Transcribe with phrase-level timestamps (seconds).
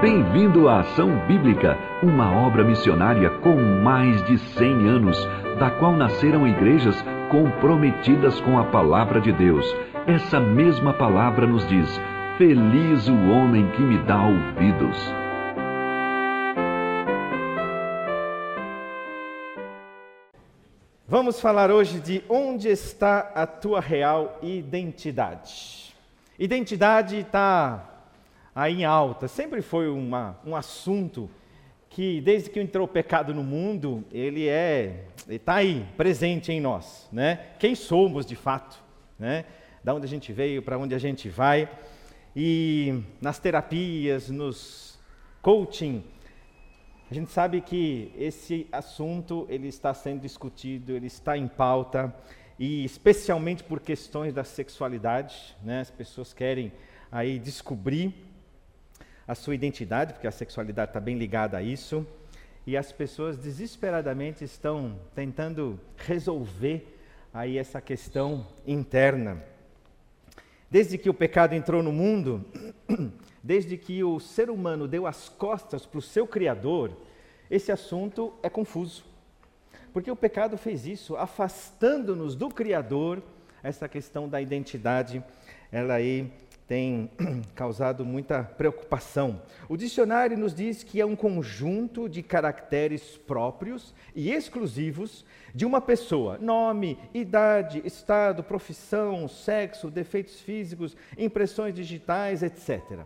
[0.00, 5.16] Bem-vindo à Ação Bíblica, uma obra missionária com mais de 100 anos,
[5.58, 6.94] da qual nasceram igrejas
[7.30, 9.64] comprometidas com a palavra de Deus.
[10.06, 11.88] Essa mesma palavra nos diz:
[12.36, 14.98] Feliz o homem que me dá ouvidos.
[21.08, 25.96] Vamos falar hoje de onde está a tua real identidade.
[26.38, 27.95] Identidade está
[28.56, 31.28] aí em alta, sempre foi uma, um assunto
[31.90, 37.06] que desde que entrou o pecado no mundo, ele é, está aí, presente em nós,
[37.12, 37.50] né?
[37.58, 38.82] Quem somos de fato,
[39.18, 39.44] né?
[39.84, 41.68] Da onde a gente veio, para onde a gente vai.
[42.34, 44.98] E nas terapias, nos
[45.42, 46.02] coaching,
[47.10, 52.14] a gente sabe que esse assunto ele está sendo discutido, ele está em pauta
[52.58, 55.80] e especialmente por questões da sexualidade, né?
[55.80, 56.72] As pessoas querem
[57.12, 58.25] aí descobrir
[59.26, 62.06] a sua identidade, porque a sexualidade está bem ligada a isso,
[62.66, 66.98] e as pessoas desesperadamente estão tentando resolver
[67.32, 69.42] aí essa questão interna.
[70.70, 72.44] Desde que o pecado entrou no mundo,
[73.42, 76.90] desde que o ser humano deu as costas para o seu Criador,
[77.50, 79.04] esse assunto é confuso.
[79.92, 83.22] Porque o pecado fez isso, afastando-nos do Criador,
[83.62, 85.22] essa questão da identidade,
[85.70, 86.32] ela aí
[86.66, 87.10] tem
[87.54, 89.40] causado muita preocupação.
[89.68, 95.80] O dicionário nos diz que é um conjunto de caracteres próprios e exclusivos de uma
[95.80, 103.00] pessoa: nome, idade, estado, profissão, sexo, defeitos físicos, impressões digitais, etc.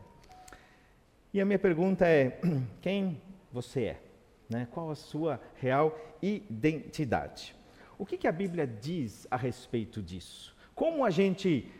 [1.32, 2.40] E a minha pergunta é:
[2.80, 3.20] quem
[3.52, 4.00] você é?
[4.48, 4.66] Né?
[4.70, 7.54] Qual a sua real identidade?
[7.98, 10.56] O que, que a Bíblia diz a respeito disso?
[10.74, 11.70] Como a gente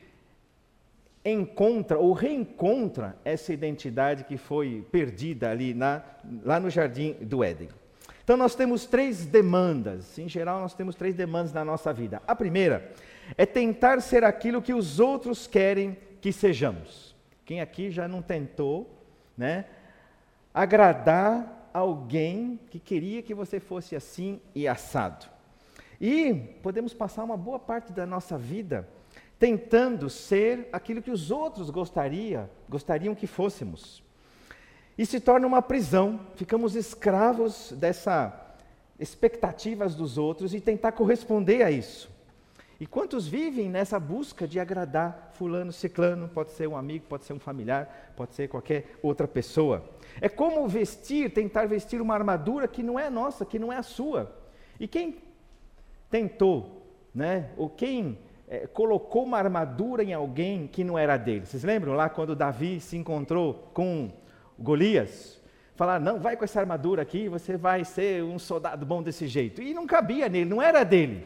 [1.25, 6.03] encontra ou reencontra essa identidade que foi perdida ali na,
[6.43, 7.69] lá no jardim do Éden?
[8.25, 10.19] Então nós temos três demandas.
[10.19, 12.23] Em geral, nós temos três demandas na nossa vida.
[12.27, 12.93] A primeira
[13.37, 17.15] é tentar ser aquilo que os outros querem que sejamos.
[17.45, 18.89] Quem aqui já não tentou,
[19.37, 19.65] né,
[20.55, 25.27] agradar alguém que queria que você fosse assim e assado?
[26.01, 26.33] E
[26.63, 28.89] podemos passar uma boa parte da nossa vida
[29.41, 34.03] tentando ser aquilo que os outros gostaria, gostariam que fôssemos
[35.01, 36.21] e se torna uma prisão.
[36.37, 38.49] Ficamos escravos dessa
[38.99, 42.11] expectativas dos outros e tentar corresponder a isso.
[42.79, 47.33] E quantos vivem nessa busca de agradar fulano, ciclano, pode ser um amigo, pode ser
[47.33, 49.89] um familiar, pode ser qualquer outra pessoa.
[50.21, 53.83] É como vestir, tentar vestir uma armadura que não é nossa, que não é a
[53.83, 54.37] sua.
[54.79, 55.17] E quem
[56.11, 58.19] tentou, né, ou quem
[58.51, 61.47] é, colocou uma armadura em alguém que não era dele?
[61.47, 64.11] Vocês lembram lá quando Davi se encontrou com
[64.59, 65.41] Golias,
[65.77, 69.63] falar: não, vai com essa armadura aqui, você vai ser um soldado bom desse jeito.
[69.63, 71.25] E não cabia nele, não era dele.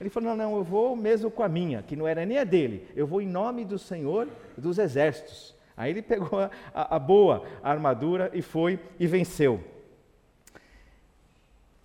[0.00, 2.44] Ele falou: não, não, eu vou mesmo com a minha, que não era nem a
[2.44, 5.54] dele, eu vou em nome do Senhor dos Exércitos.
[5.76, 6.50] Aí ele pegou a,
[6.96, 9.62] a boa armadura e foi e venceu.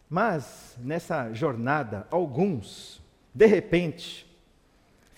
[0.10, 3.00] Mas nessa jornada, alguns,
[3.34, 4.29] de repente,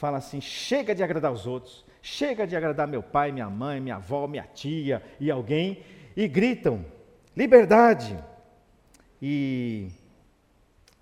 [0.01, 3.97] falam assim: chega de agradar os outros, Chega de agradar meu pai, minha mãe, minha
[3.97, 5.83] avó, minha tia e alguém
[6.17, 6.83] e gritam:
[7.37, 8.17] liberdade!
[9.21, 9.89] E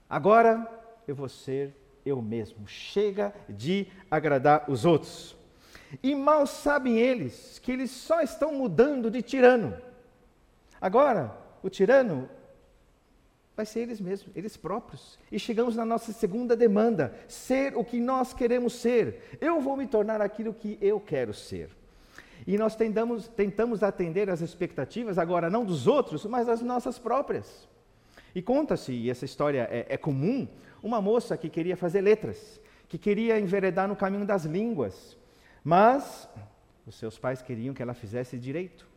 [0.10, 0.68] agora
[1.08, 1.74] eu vou ser
[2.06, 2.68] eu mesmo.
[2.68, 5.38] Chega de agradar os outros.
[6.04, 9.76] E mal sabem eles que eles só estão mudando de tirano.
[10.82, 12.30] Agora, o tirano
[13.60, 15.20] vai ser eles mesmos, eles próprios.
[15.30, 19.38] E chegamos na nossa segunda demanda: ser o que nós queremos ser.
[19.42, 21.70] Eu vou me tornar aquilo que eu quero ser.
[22.48, 27.68] E nós tentamos, tentamos atender às expectativas, agora não dos outros, mas das nossas próprias.
[28.34, 30.48] E conta-se, e essa história é, é comum,
[30.82, 35.18] uma moça que queria fazer letras, que queria enveredar no caminho das línguas,
[35.66, 36.30] mas
[36.88, 38.88] os seus pais queriam que ela fizesse direito.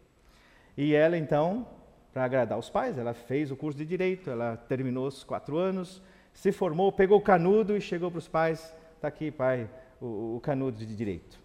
[0.76, 1.66] E ela então
[2.12, 2.98] para agradar os pais.
[2.98, 6.02] Ela fez o curso de direito, ela terminou os quatro anos,
[6.34, 9.68] se formou, pegou o canudo e chegou para os pais: está aqui, pai,
[10.00, 11.40] o, o, canudo de direito.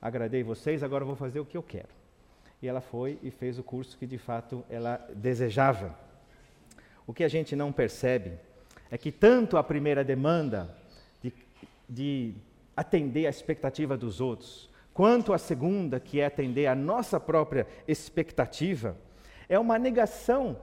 [0.00, 2.00] Agradei vocês, agora vou fazer o que eu quero.
[2.62, 5.94] E ela foi e fez o curso que de fato ela desejava.
[7.06, 8.32] O que a gente não percebe
[8.90, 10.74] é que tanto a primeira demanda
[11.22, 11.32] de,
[11.88, 12.34] de
[12.76, 18.96] atender a expectativa dos outros, quanto a segunda, que é atender a nossa própria expectativa,
[19.50, 20.56] é uma negação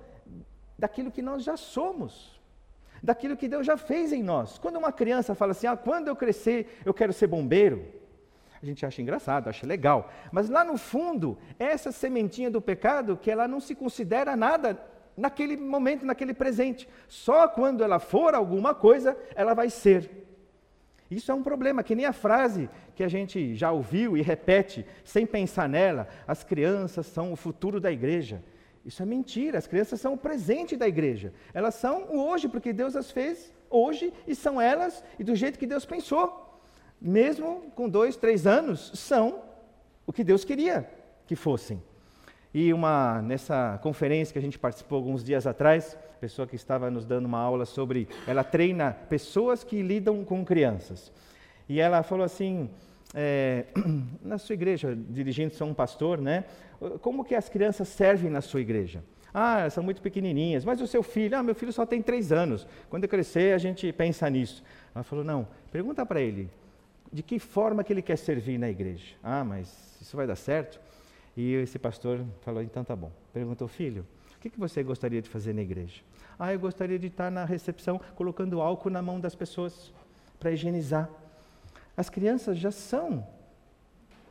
[0.80, 2.39] daquilo que nós já somos,
[3.04, 4.57] daquilo que Deus já fez em nós.
[4.57, 7.86] Quando uma criança fala assim: ah, quando eu crescer, eu quero ser bombeiro.
[8.60, 10.10] A gente acha engraçado, acha legal.
[10.31, 14.81] Mas lá no fundo, essa sementinha do pecado que ela não se considera nada
[15.16, 16.88] naquele momento, naquele presente.
[17.07, 20.10] Só quando ela for alguma coisa, ela vai ser.
[21.12, 24.86] Isso é um problema, que nem a frase que a gente já ouviu e repete
[25.04, 28.42] sem pensar nela: as crianças são o futuro da igreja.
[28.88, 31.31] Isso é mentira, as crianças são o presente da igreja.
[31.54, 35.60] Elas são o hoje, porque Deus as fez hoje e são elas e do jeito
[35.60, 36.48] que Deus pensou
[37.00, 39.42] mesmo com dois, três anos, são
[40.06, 40.89] o que Deus queria
[41.25, 41.81] que fossem.
[42.54, 47.06] E uma, nessa conferência que a gente participou alguns dias atrás, pessoa que estava nos
[47.06, 51.12] dando uma aula sobre, ela treina pessoas que lidam com crianças.
[51.69, 52.69] E ela falou assim,
[53.13, 53.66] é,
[54.24, 56.45] na sua igreja, dirigindo-se a um pastor, né?
[57.01, 59.03] Como que as crianças servem na sua igreja?
[59.33, 60.65] Ah, são muito pequenininhas.
[60.65, 61.38] Mas o seu filho?
[61.38, 62.68] Ah, meu filho só tem três anos.
[62.89, 64.63] Quando eu crescer, a gente pensa nisso.
[64.94, 66.50] Ela falou, não, pergunta para ele,
[67.12, 69.15] de que forma que ele quer servir na igreja.
[69.24, 70.79] Ah, mas isso vai dar certo?
[71.35, 73.12] E esse pastor falou, então tá bom.
[73.33, 76.01] Perguntou, filho, o que, que você gostaria de fazer na igreja?
[76.39, 79.94] Ah, eu gostaria de estar na recepção colocando álcool na mão das pessoas
[80.39, 81.09] para higienizar.
[81.95, 83.27] As crianças já são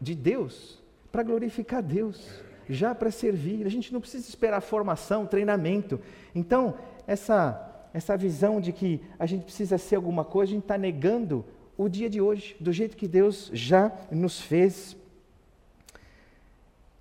[0.00, 0.82] de Deus
[1.17, 2.29] para glorificar Deus,
[2.69, 3.65] já para servir.
[3.65, 5.99] A gente não precisa esperar formação, treinamento.
[6.35, 6.77] Então,
[7.07, 7.63] essa
[7.95, 11.43] essa visão de que a gente precisa ser alguma coisa, a gente está negando
[11.79, 14.95] o dia de hoje, do jeito que Deus já nos fez.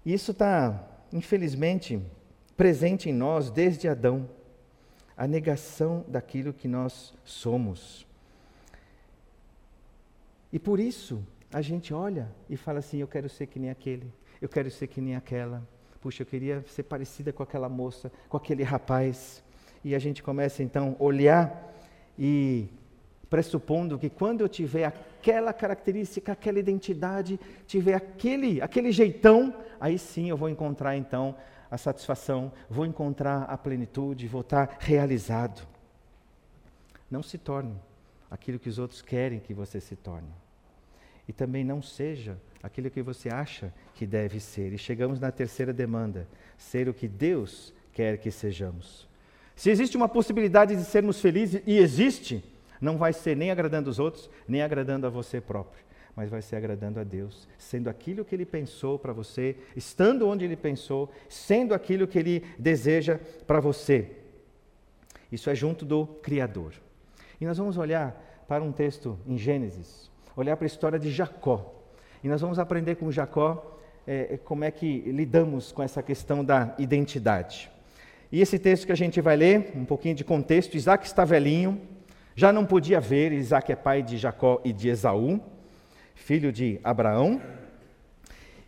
[0.06, 2.02] Isso está, infelizmente,
[2.56, 4.30] presente em nós desde Adão
[5.18, 8.08] a negação daquilo que nós somos.
[10.54, 14.12] E por isso a gente olha e fala assim: eu quero ser que nem aquele,
[14.42, 15.68] eu quero ser que nem aquela.
[16.01, 19.44] Puxa, eu queria ser parecida com aquela moça, com aquele rapaz.
[19.83, 21.74] E a gente começa então a olhar
[22.18, 22.68] e
[23.30, 30.30] pressupondo que quando eu tiver aquela característica, aquela identidade, tiver aquele, aquele jeitão, aí sim
[30.30, 31.36] eu vou encontrar então
[31.69, 35.68] a satisfação, vou encontrar a plenitude, vou estar realizado.
[37.09, 37.75] Não se torne
[38.30, 40.44] aquilo que os outros querem que você se torne.
[41.27, 44.74] E também não seja aquilo que você acha que deve ser.
[44.74, 46.27] E chegamos na terceira demanda:
[46.57, 49.07] ser o que Deus quer que sejamos.
[49.56, 52.44] Se existe uma possibilidade de sermos felizes, e existe,
[52.81, 55.81] não vai ser nem agradando os outros, nem agradando a você próprio,
[56.16, 60.44] mas vai ser agradando a Deus, sendo aquilo que Ele pensou para você, estando onde
[60.44, 64.12] Ele pensou, sendo aquilo que Ele deseja para você.
[65.31, 66.74] Isso é junto do Criador.
[67.39, 71.74] E nós vamos olhar para um texto em Gênesis, olhar para a história de Jacó.
[72.24, 73.78] E nós vamos aprender com Jacó
[74.08, 77.72] é, como é que lidamos com essa questão da identidade.
[78.32, 81.80] E esse texto que a gente vai ler, um pouquinho de contexto, Isaac está velhinho,
[82.36, 85.40] já não podia ver, Isaac é pai de Jacó e de Esaú,
[86.14, 87.42] filho de Abraão.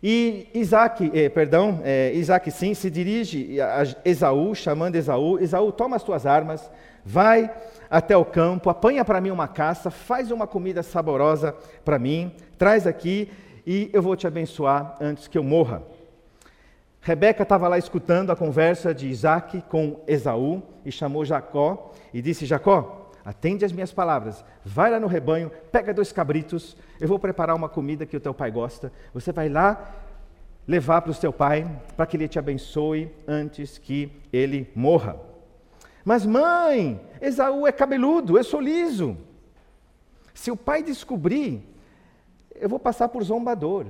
[0.02, 5.96] E Isaac, eh, perdão, eh, Isaac sim, se dirige a Esaú, chamando Esaú, Esaú, toma
[5.96, 6.70] as tuas armas,
[7.04, 7.50] vai
[7.90, 11.52] até o campo, apanha para mim uma caça, faz uma comida saborosa
[11.84, 13.28] para mim, traz aqui
[13.66, 15.82] e eu vou te abençoar antes que eu morra.
[17.00, 22.44] Rebeca estava lá escutando a conversa de Isaac com Esaú e chamou Jacó e disse:
[22.44, 27.54] Jacó, atende as minhas palavras, vai lá no rebanho, pega dois cabritos, eu vou preparar
[27.54, 29.94] uma comida que o teu pai gosta, você vai lá
[30.66, 35.20] levar para o seu pai, para que ele te abençoe antes que ele morra.
[36.06, 39.14] Mas mãe, Esaú é cabeludo, eu sou liso.
[40.32, 41.62] Se o pai descobrir,
[42.54, 43.88] eu vou passar por zombador.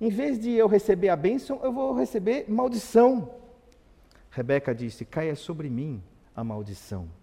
[0.00, 3.34] Em vez de eu receber a bênção, eu vou receber maldição.
[4.30, 6.02] Rebeca disse: caia sobre mim
[6.34, 7.17] a maldição.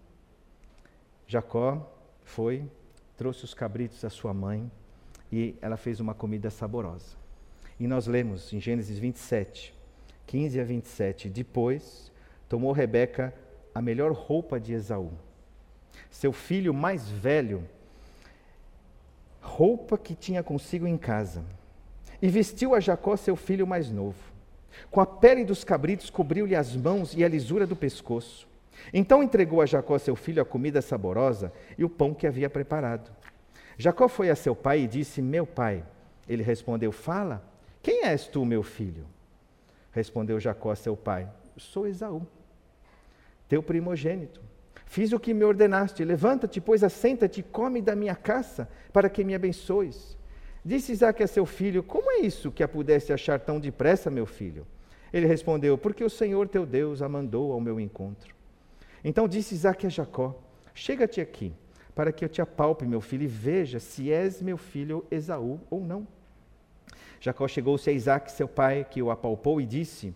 [1.26, 1.92] Jacó
[2.24, 2.64] foi,
[3.16, 4.70] trouxe os cabritos à sua mãe
[5.32, 7.16] e ela fez uma comida saborosa.
[7.78, 9.74] E nós lemos em Gênesis 27,
[10.26, 12.12] 15 a 27, depois
[12.48, 13.34] tomou Rebeca
[13.74, 15.12] a melhor roupa de Esaú,
[16.10, 17.68] seu filho mais velho,
[19.42, 21.44] roupa que tinha consigo em casa,
[22.22, 24.16] e vestiu a Jacó, seu filho mais novo.
[24.90, 28.48] Com a pele dos cabritos cobriu-lhe as mãos e a lisura do pescoço.
[28.92, 33.10] Então entregou a Jacó seu filho a comida saborosa e o pão que havia preparado.
[33.78, 35.84] Jacó foi a seu pai e disse: Meu pai.
[36.28, 37.42] Ele respondeu: Fala,
[37.82, 39.06] quem és tu, meu filho?
[39.92, 42.26] Respondeu Jacó a seu pai: Sou Esaú,
[43.48, 44.40] teu primogênito.
[44.86, 46.04] Fiz o que me ordenaste.
[46.04, 50.16] Levanta-te, pois assenta-te e come da minha caça, para que me abençoes.
[50.64, 54.26] Disse Isaac a seu filho: Como é isso que a pudeste achar tão depressa, meu
[54.26, 54.66] filho?
[55.12, 58.35] Ele respondeu: Porque o Senhor teu Deus a mandou ao meu encontro.
[59.08, 60.34] Então disse Isaac a Jacó:
[60.74, 61.54] Chega-te aqui,
[61.94, 65.80] para que eu te apalpe, meu filho, e veja se és meu filho Esaú ou
[65.80, 66.08] não.
[67.20, 70.12] Jacó chegou-se a Isaac, seu pai, que o apalpou e disse: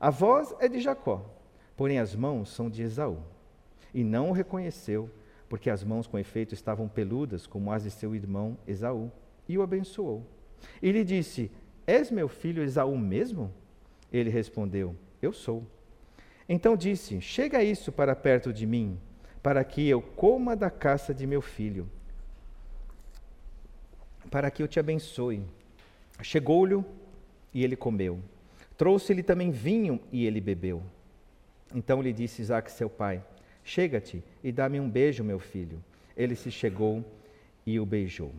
[0.00, 1.24] A voz é de Jacó,
[1.76, 3.18] porém as mãos são de Esaú.
[3.94, 5.08] E não o reconheceu,
[5.48, 9.12] porque as mãos com efeito estavam peludas, como as de seu irmão Esaú,
[9.48, 10.26] e o abençoou.
[10.82, 11.48] E lhe disse:
[11.86, 13.54] És meu filho Esaú mesmo?
[14.12, 15.64] Ele respondeu: Eu sou.
[16.52, 19.00] Então disse: Chega isso para perto de mim,
[19.42, 21.88] para que eu coma da caça de meu filho,
[24.30, 25.42] para que eu te abençoe.
[26.20, 26.84] Chegou-lhe
[27.54, 28.20] e ele comeu.
[28.76, 30.82] Trouxe-lhe também vinho e ele bebeu.
[31.74, 33.24] Então lhe disse Isaac, seu pai:
[33.64, 35.82] Chega-te e dá-me um beijo, meu filho.
[36.14, 37.02] Ele se chegou
[37.64, 38.30] e o beijou.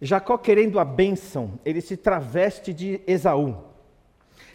[0.00, 3.73] Jacó, querendo a bênção, ele se traveste de Esaú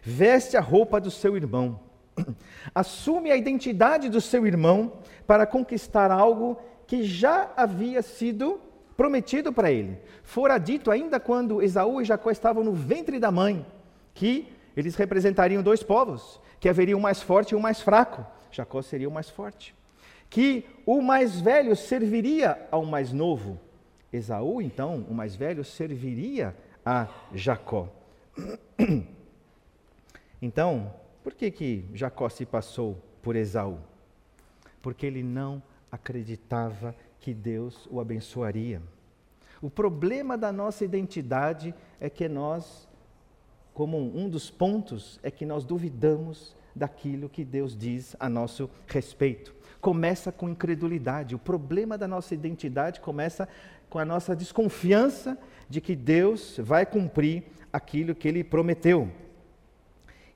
[0.01, 1.79] veste a roupa do seu irmão,
[2.73, 4.93] assume a identidade do seu irmão
[5.25, 8.59] para conquistar algo que já havia sido
[8.97, 9.97] prometido para ele.
[10.23, 13.65] Fora dito ainda quando Esaú e Jacó estavam no ventre da mãe,
[14.13, 18.25] que eles representariam dois povos, que haveria um mais forte e um mais fraco.
[18.51, 19.75] Jacó seria o mais forte.
[20.29, 23.59] Que o mais velho serviria ao mais novo.
[24.11, 26.55] Esaú, então, o mais velho, serviria
[26.85, 27.87] a Jacó.
[30.41, 30.93] Então,
[31.23, 33.77] por que, que Jacó se passou por Esaú?
[34.81, 38.81] Porque ele não acreditava que Deus o abençoaria.
[39.61, 42.87] O problema da nossa identidade é que nós,
[43.73, 49.53] como um dos pontos, é que nós duvidamos daquilo que Deus diz a nosso respeito.
[49.81, 51.35] Começa com incredulidade.
[51.35, 53.47] O problema da nossa identidade começa
[53.89, 55.37] com a nossa desconfiança
[55.69, 59.11] de que Deus vai cumprir aquilo que ele prometeu.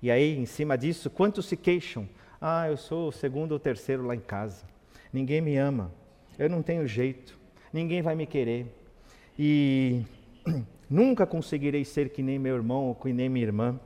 [0.03, 2.10] E aí, em cima disso, quantos se queixam?
[2.41, 4.65] Ah, eu sou o segundo ou terceiro lá em casa.
[5.13, 5.93] Ninguém me ama.
[6.38, 7.39] Eu não tenho jeito.
[7.72, 8.67] Ninguém vai me querer.
[9.39, 10.03] E
[10.89, 13.79] nunca conseguirei ser que nem meu irmão ou que nem minha irmã.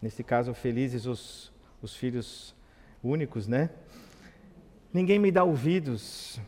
[0.00, 1.52] Nesse caso, felizes os,
[1.82, 2.54] os filhos
[3.02, 3.70] únicos, né?
[4.92, 6.40] Ninguém me dá ouvidos.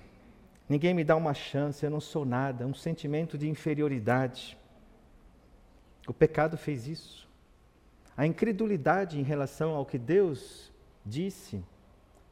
[0.68, 1.84] Ninguém me dá uma chance.
[1.84, 2.64] Eu não sou nada.
[2.64, 4.56] Um sentimento de inferioridade.
[6.06, 7.27] O pecado fez isso.
[8.18, 10.72] A incredulidade em relação ao que Deus
[11.06, 11.62] disse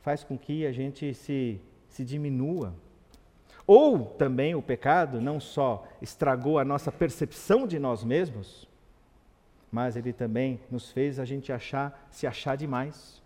[0.00, 2.74] faz com que a gente se, se diminua.
[3.64, 8.68] Ou também o pecado não só estragou a nossa percepção de nós mesmos,
[9.70, 13.22] mas ele também nos fez a gente achar, se achar demais.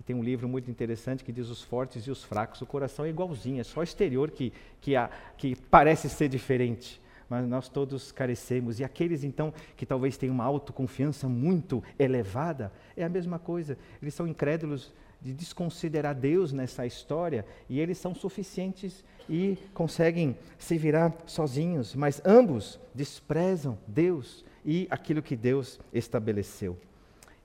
[0.00, 2.60] E tem um livro muito interessante que diz os fortes e os fracos.
[2.60, 4.94] O coração é igualzinho, é só o exterior que, que,
[5.36, 8.80] que parece ser diferente mas nós todos carecemos.
[8.80, 13.76] E aqueles então que talvez tenham uma autoconfiança muito elevada, é a mesma coisa.
[14.00, 20.78] Eles são incrédulos de desconsiderar Deus nessa história e eles são suficientes e conseguem se
[20.78, 26.76] virar sozinhos, mas ambos desprezam Deus e aquilo que Deus estabeleceu.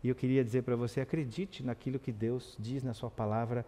[0.04, 3.66] E eu queria dizer para você: acredite naquilo que Deus diz na Sua palavra,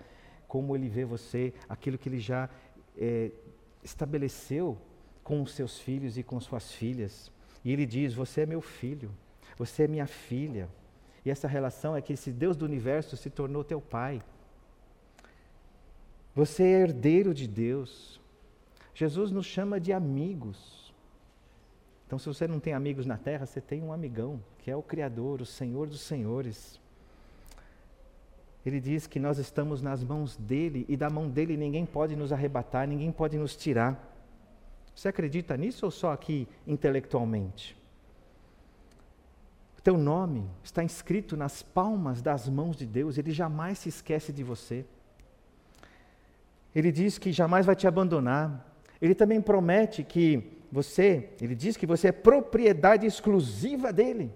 [0.47, 2.49] como Ele vê você, aquilo que Ele já
[2.97, 3.31] é,
[3.83, 4.77] estabeleceu
[5.23, 7.31] com os seus filhos e com suas filhas.
[7.63, 9.11] E ele diz: Você é meu filho,
[9.57, 10.69] você é minha filha.
[11.25, 14.21] E essa relação é que esse Deus do universo se tornou teu pai.
[16.35, 18.19] Você é herdeiro de Deus.
[18.93, 20.93] Jesus nos chama de amigos.
[22.05, 24.83] Então, se você não tem amigos na terra, você tem um amigão, que é o
[24.83, 26.79] Criador, o Senhor dos Senhores.
[28.65, 32.31] Ele diz que nós estamos nas mãos dele e da mão dele ninguém pode nos
[32.31, 34.12] arrebatar, ninguém pode nos tirar.
[34.95, 37.75] Você acredita nisso ou só aqui intelectualmente?
[39.77, 44.31] O teu nome está inscrito nas palmas das mãos de Deus, ele jamais se esquece
[44.31, 44.85] de você.
[46.73, 48.73] Ele diz que jamais vai te abandonar.
[49.01, 54.31] Ele também promete que você, ele diz que você é propriedade exclusiva dele.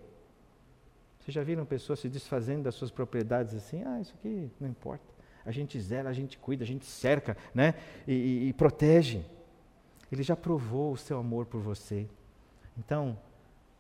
[1.20, 3.84] Vocês já viram pessoas se desfazendo das suas propriedades assim?
[3.84, 5.04] Ah, isso aqui não importa.
[5.46, 7.74] A gente zela, a gente cuida, a gente cerca, né?
[8.08, 9.26] E, e, e protege.
[10.12, 12.08] Ele já provou o seu amor por você.
[12.78, 13.18] Então,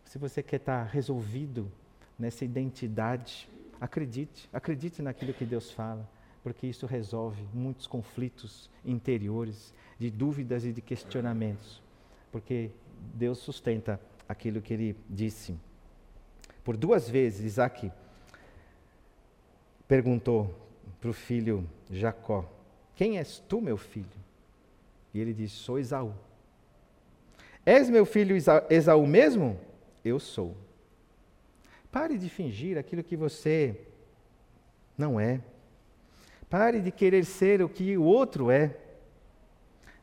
[0.03, 1.71] se você quer estar resolvido
[2.17, 3.47] nessa identidade,
[3.79, 6.07] acredite, acredite naquilo que Deus fala,
[6.43, 11.81] porque isso resolve muitos conflitos interiores, de dúvidas e de questionamentos,
[12.31, 12.71] porque
[13.13, 15.55] Deus sustenta aquilo que ele disse.
[16.63, 17.91] Por duas vezes, Isaac
[19.87, 20.53] perguntou
[20.99, 22.45] para o filho Jacó:
[22.95, 24.26] Quem és tu, meu filho?
[25.17, 26.13] E ele diz: Sou Esaú.
[27.65, 28.37] És meu filho
[28.69, 29.59] Esaú mesmo?
[30.05, 30.55] Eu sou.
[31.91, 33.81] Pare de fingir aquilo que você
[34.95, 35.41] não é.
[36.47, 38.77] Pare de querer ser o que o outro é.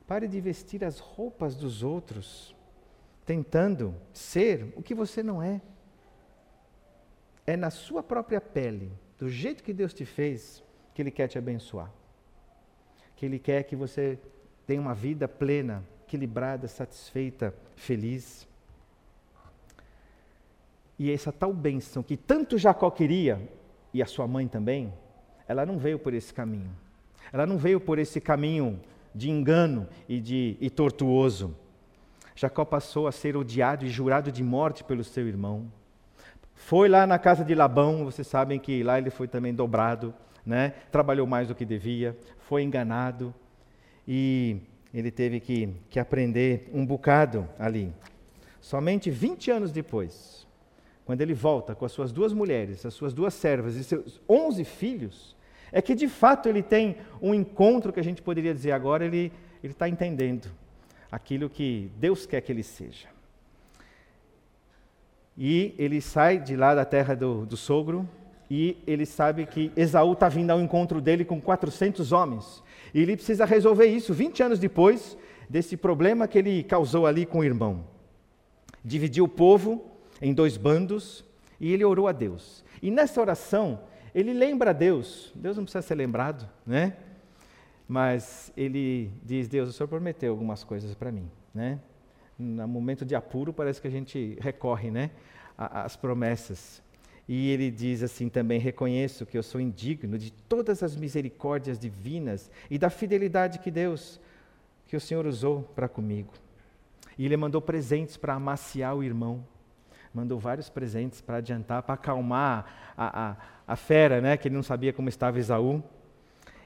[0.05, 2.53] Pare de vestir as roupas dos outros.
[3.25, 5.63] tentando ser o que você não é.
[7.47, 11.39] É na sua própria pele, do jeito que Deus te fez, que Ele quer te
[11.39, 11.91] abençoar.
[13.17, 14.19] Que Ele quer que você
[14.67, 18.47] tenha uma vida plena, equilibrada, satisfeita, feliz.
[20.99, 23.41] E essa tal bênção que tanto Jacó queria,
[23.93, 24.93] e a sua mãe também,
[25.47, 26.71] ela não veio por esse caminho.
[27.33, 28.81] Ela não veio por esse caminho
[29.15, 31.55] de engano e, de, e tortuoso.
[32.35, 35.71] Jacó passou a ser odiado e jurado de morte pelo seu irmão.
[36.55, 40.71] Foi lá na casa de Labão, vocês sabem que lá ele foi também dobrado, né?
[40.91, 43.35] trabalhou mais do que devia, foi enganado
[44.07, 44.59] e
[44.93, 47.93] ele teve que, que aprender um bocado ali.
[48.61, 50.47] Somente 20 anos depois,
[51.05, 54.65] quando ele volta com as suas duas mulheres, as suas duas servas e seus 11
[54.65, 55.37] filhos,
[55.73, 59.33] é que de fato ele tem um encontro que a gente poderia dizer agora, ele
[59.63, 60.49] está entendendo
[61.11, 63.09] aquilo que Deus quer que ele seja.
[65.37, 68.09] E ele sai de lá da terra do, do sogro
[68.51, 72.63] e ele sabe que Esaú está vindo ao encontro dele com 400 homens.
[72.93, 75.17] E ele precisa resolver isso 20 anos depois
[75.49, 77.85] desse problema que ele causou ali com o irmão.
[78.85, 79.85] Dividiu o povo
[80.21, 81.25] em dois bandos
[81.59, 82.65] e ele orou a Deus.
[82.83, 83.81] E nessa oração,
[84.15, 85.33] ele lembra a Deus.
[85.35, 86.97] Deus não precisa ser lembrado, né?
[87.89, 91.79] Mas ele diz: Deus, o Senhor prometeu algumas coisas para mim, né?
[92.39, 95.11] No momento de apuro, parece que a gente recorre, né?
[95.57, 96.83] Às promessas.
[97.29, 102.51] E ele diz assim também: Reconheço que eu sou indigno de todas as misericórdias divinas
[102.71, 104.21] e da fidelidade que Deus,
[104.87, 106.33] que o Senhor usou para comigo.
[107.17, 109.45] E ele mandou presentes para amaciar o irmão
[110.15, 114.63] mandou vários presentes para adiantar, para acalmar a, a, a, fera, né, que ele não
[114.63, 115.83] sabia como estava Esaú.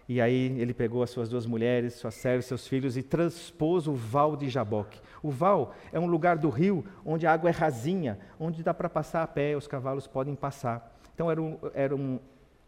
[0.09, 3.93] E aí ele pegou as suas duas mulheres, suas servas, seus filhos e transpôs o
[3.93, 4.99] val de Jaboque.
[5.23, 8.89] O val é um lugar do rio onde a água é rasinha, onde dá para
[8.89, 10.99] passar a pé, os cavalos podem passar.
[11.15, 12.19] Então era um, era um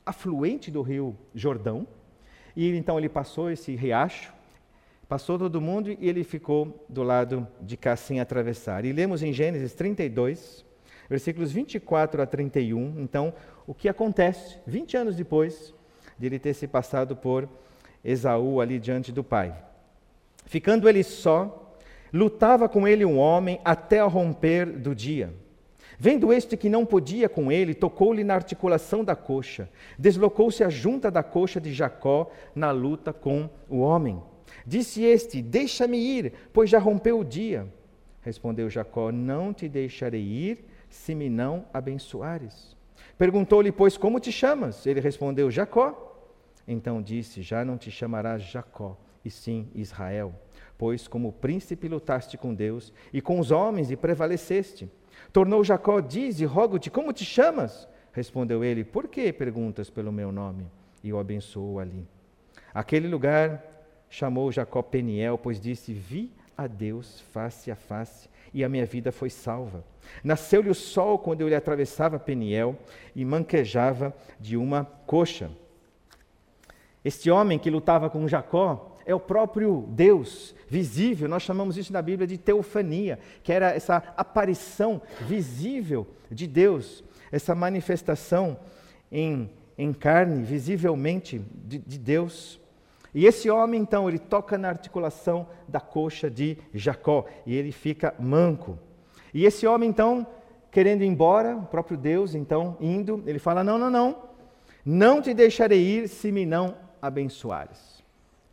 [0.05, 1.87] afluente do rio Jordão.
[2.55, 4.35] E então ele passou esse riacho,
[5.09, 8.85] passou todo mundo e ele ficou do lado de cá sem atravessar.
[8.85, 10.63] E lemos em Gênesis 32,
[11.09, 13.01] versículos 24 a 31.
[13.01, 13.33] Então,
[13.67, 15.75] o que acontece 20 anos depois
[16.21, 17.49] de ele ter se passado por
[18.05, 19.55] Esaú ali diante do pai?
[20.45, 21.75] Ficando ele só,
[22.13, 25.33] lutava com ele um homem até ao romper do dia.
[25.99, 29.67] Vendo este que não podia com ele, tocou-lhe na articulação da coxa.
[29.99, 34.23] Deslocou-se a junta da coxa de Jacó na luta com o homem.
[34.67, 37.67] Disse este: Deixa-me ir, pois já rompeu o dia.
[38.21, 42.77] Respondeu Jacó: Não te deixarei ir se me não abençoares.
[43.17, 44.87] Perguntou-lhe, pois, como te chamas?
[44.87, 46.10] Ele respondeu, Jacó.
[46.73, 50.33] Então disse: Já não te chamarás Jacó, e sim Israel,
[50.79, 54.89] pois como príncipe lutaste com Deus e com os homens e prevaleceste.
[55.33, 57.89] Tornou Jacó, diz e rogo-te, como te chamas?
[58.13, 60.65] Respondeu ele, por que perguntas pelo meu nome?
[61.03, 62.07] E o abençoou ali.
[62.73, 63.65] Aquele lugar
[64.09, 69.11] chamou Jacó Peniel, pois disse: Vi a Deus face a face, e a minha vida
[69.11, 69.85] foi salva.
[70.23, 72.79] Nasceu-lhe o sol quando ele atravessava Peniel
[73.15, 75.51] e manquejava de uma coxa.
[77.05, 81.29] Este homem que lutava com Jacó é o próprio Deus visível.
[81.29, 87.55] Nós chamamos isso na Bíblia de teofania, que era essa aparição visível de Deus, essa
[87.55, 88.59] manifestação
[89.11, 92.61] em, em carne, visivelmente de, de Deus.
[93.15, 98.15] E esse homem, então, ele toca na articulação da coxa de Jacó e ele fica
[98.19, 98.79] manco.
[99.33, 100.27] E esse homem, então,
[100.71, 104.23] querendo ir embora, o próprio Deus, então, indo, ele fala: Não, não, não,
[104.85, 108.03] não te deixarei ir se me não abençoares.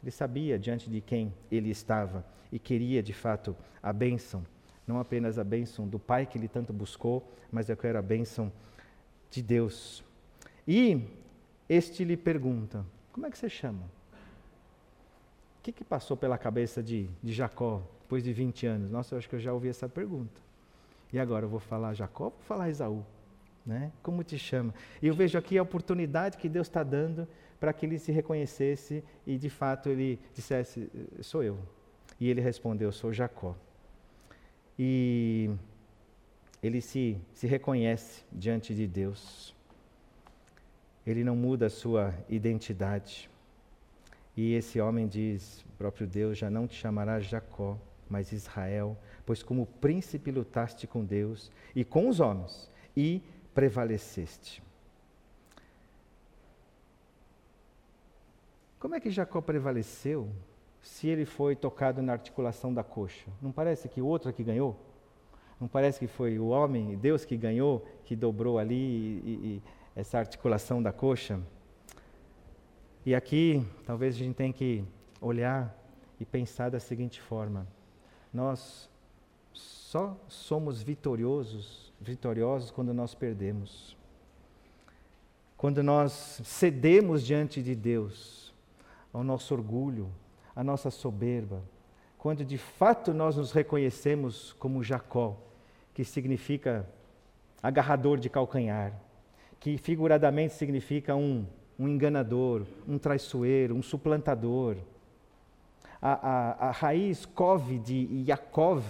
[0.02, 4.46] Ele sabia diante de quem ele estava e queria, de fato, a bênção,
[4.86, 8.52] não apenas a bênção do Pai que ele tanto buscou, mas eu quero a bênção
[9.30, 10.04] de Deus.
[10.68, 11.02] E
[11.68, 13.84] este lhe pergunta: Como é que você chama?
[15.60, 18.92] O que, que passou pela cabeça de, de Jacó depois de 20 anos?
[18.92, 20.42] Nossa, eu acho que eu já ouvi essa pergunta.
[21.12, 23.06] E agora eu vou falar Jacó, vou falar Esaú.
[23.68, 23.92] Né?
[24.02, 24.74] Como te chama?
[25.02, 27.28] E eu vejo aqui a oportunidade que Deus está dando
[27.60, 31.60] para que ele se reconhecesse e de fato ele dissesse: Sou eu.
[32.18, 33.58] E ele respondeu: Sou Jacó.
[34.80, 35.50] E
[36.64, 39.54] ele se, se reconhece diante de Deus.
[41.06, 43.30] Ele não muda a sua identidade.
[44.36, 47.78] E esse homem diz: próprio Deus já não te chamará Jacó,
[48.10, 53.22] mas Israel, pois como príncipe lutaste com Deus e com os homens, e
[53.58, 54.62] prevaleceste.
[58.78, 60.30] Como é que Jacó prevaleceu
[60.80, 63.32] se ele foi tocado na articulação da coxa?
[63.42, 64.80] Não parece que o outro aqui ganhou?
[65.60, 69.64] Não parece que foi o homem, Deus que ganhou, que dobrou ali e, e,
[69.96, 71.42] essa articulação da coxa?
[73.04, 74.86] E aqui, talvez a gente tenha que
[75.20, 75.76] olhar
[76.20, 77.68] e pensar da seguinte forma:
[78.32, 78.88] nós
[79.58, 83.98] só somos vitoriosos, vitoriosos quando nós perdemos.
[85.56, 88.54] Quando nós cedemos diante de Deus
[89.12, 90.10] ao nosso orgulho,
[90.56, 91.64] à nossa soberba,
[92.18, 95.38] quando de fato nós nos reconhecemos como Jacó,
[95.94, 96.88] que significa
[97.62, 98.94] agarrador de calcanhar,
[99.60, 101.46] que figuradamente significa um,
[101.80, 104.78] um enganador, um traiçoeiro, um suplantador.
[106.00, 108.84] A, a, a raiz Kov de Yaakov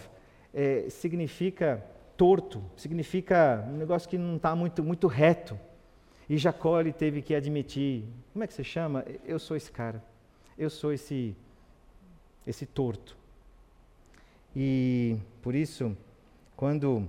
[0.58, 1.86] é, significa
[2.18, 5.58] torto, significa um negócio que não está muito, muito reto.
[6.28, 9.06] E Jacó ele teve que admitir: como é que você chama?
[9.24, 10.04] Eu sou esse cara,
[10.58, 11.36] eu sou esse,
[12.46, 13.16] esse torto.
[14.56, 15.96] E por isso,
[16.56, 17.08] quando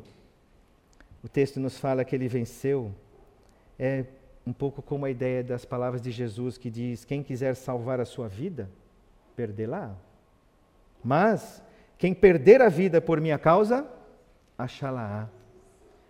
[1.25, 2.95] o texto nos fala que ele venceu,
[3.79, 4.05] é
[4.47, 8.05] um pouco como a ideia das palavras de Jesus que diz: quem quiser salvar a
[8.05, 8.69] sua vida,
[9.35, 9.97] perdê-la.
[11.03, 11.63] Mas
[11.99, 13.85] quem perder a vida por minha causa,
[14.57, 15.29] achá-la-á.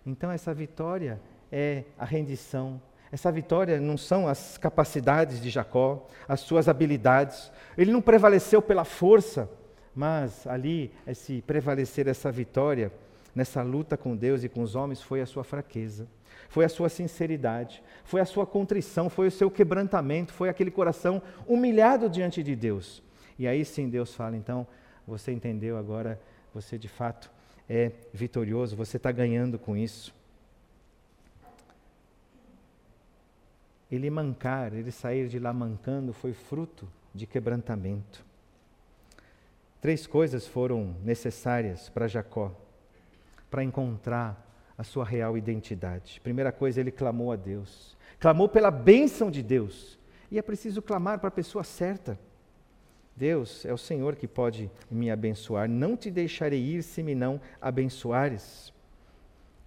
[0.05, 1.21] Então essa vitória
[1.51, 2.81] é a rendição.
[3.11, 7.51] Essa vitória não são as capacidades de Jacó, as suas habilidades.
[7.77, 9.51] Ele não prevaleceu pela força,
[9.95, 12.93] mas ali, esse prevalecer essa vitória,
[13.35, 16.07] nessa luta com Deus e com os homens, foi a sua fraqueza,
[16.51, 21.23] foi a sua sinceridade, foi a sua contrição, foi o seu quebrantamento, foi aquele coração
[21.47, 23.03] humilhado diante de Deus.
[23.39, 24.67] E aí sim Deus fala, então,
[25.09, 26.21] você entendeu agora,
[26.53, 27.31] você de fato
[27.69, 30.15] é vitorioso, você está ganhando com isso.
[33.91, 38.25] Ele mancar, ele sair de lá mancando, foi fruto de quebrantamento.
[39.81, 42.55] Três coisas foram necessárias para Jacó,
[43.51, 46.21] para encontrar a sua real identidade.
[46.23, 47.97] Primeira coisa, ele clamou a Deus.
[48.21, 49.99] Clamou pela bênção de Deus.
[50.31, 52.19] E é preciso clamar para a pessoa certa.
[53.19, 55.69] Deus é o Senhor que pode me abençoar.
[55.69, 58.73] Não te deixarei ir se me não abençoares.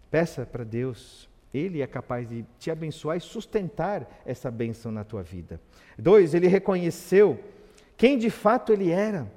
[0.09, 1.29] Peça para Deus.
[1.53, 5.59] Ele é capaz de te abençoar e sustentar essa bênção na tua vida.
[5.99, 7.37] Dois, ele reconheceu
[7.97, 9.29] quem de fato ele era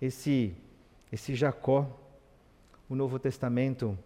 [0.00, 0.54] esse,
[1.10, 1.90] esse Jacó.
[2.88, 3.98] O Novo Testamento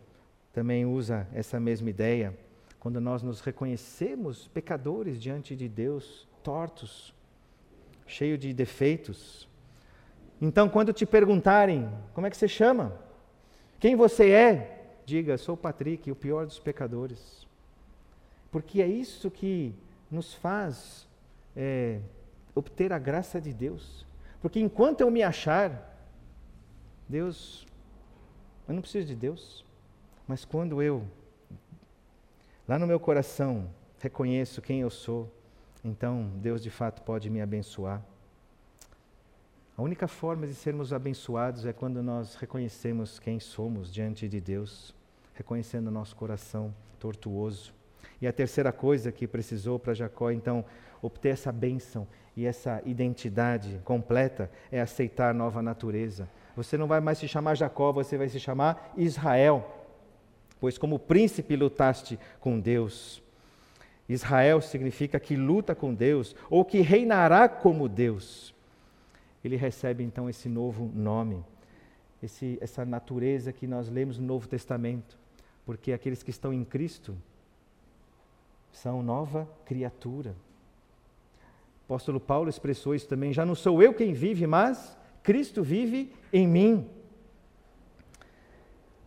[0.54, 2.34] também usa essa mesma ideia.
[2.80, 7.12] Quando nós nos reconhecemos pecadores diante de Deus, tortos,
[8.08, 9.48] cheios de defeitos.
[10.40, 12.98] Então, quando te perguntarem como é que você chama,
[13.78, 17.46] quem você é, diga: sou Patrick, o pior dos pecadores.
[18.50, 19.74] Porque é isso que
[20.10, 21.06] nos faz
[21.54, 22.00] é,
[22.54, 24.06] obter a graça de Deus.
[24.40, 25.96] Porque enquanto eu me achar,
[27.08, 27.66] Deus,
[28.66, 29.64] eu não preciso de Deus.
[30.26, 31.04] Mas quando eu,
[32.66, 35.32] lá no meu coração, reconheço quem eu sou,
[35.84, 38.02] então Deus de fato pode me abençoar.
[39.76, 44.92] A única forma de sermos abençoados é quando nós reconhecemos quem somos diante de Deus,
[45.34, 47.72] reconhecendo nosso coração tortuoso.
[48.20, 50.64] E a terceira coisa que precisou para Jacó, então,
[51.00, 56.28] obter essa bênção e essa identidade completa é aceitar nova natureza.
[56.56, 59.86] Você não vai mais se chamar Jacó, você vai se chamar Israel,
[60.58, 63.22] pois como príncipe lutaste com Deus.
[64.08, 68.54] Israel significa que luta com Deus, ou que reinará como Deus.
[69.44, 71.44] Ele recebe então esse novo nome,
[72.22, 75.18] esse, essa natureza que nós lemos no Novo Testamento,
[75.66, 77.16] porque aqueles que estão em Cristo
[78.72, 80.34] são nova criatura
[81.88, 83.32] apóstolo Paulo expressou isso também.
[83.32, 86.86] Já não sou eu quem vive, mas Cristo vive em mim.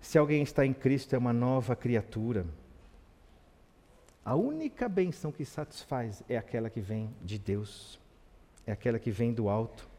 [0.02, 2.44] Se alguém está em Cristo, é uma nova criatura.
[4.24, 8.00] A única benção que satisfaz é aquela que vem de Deus,
[8.66, 9.90] é aquela que vem do alto.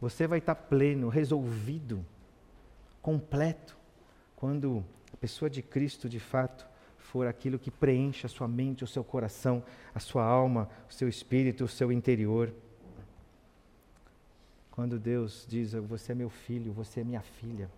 [0.00, 2.04] Você vai estar pleno, resolvido,
[3.00, 3.76] completo,
[4.34, 6.66] quando a pessoa de Cristo de fato
[6.98, 9.62] for aquilo que preenche a sua mente, o seu coração,
[9.94, 12.52] a sua alma, o seu espírito, o seu interior.
[14.72, 17.70] Quando Deus diz: Você é meu filho, você é minha filha.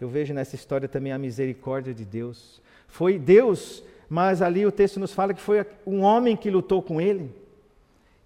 [0.00, 2.60] Eu vejo nessa história também a misericórdia de Deus.
[2.88, 7.00] Foi Deus, mas ali o texto nos fala que foi um homem que lutou com
[7.00, 7.34] ele.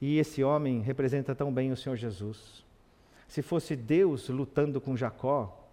[0.01, 2.65] E esse homem representa tão bem o Senhor Jesus.
[3.27, 5.69] Se fosse Deus lutando com Jacó,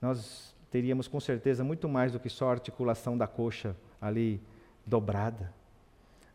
[0.00, 4.40] nós teríamos com certeza muito mais do que só a articulação da coxa ali
[4.84, 5.52] dobrada.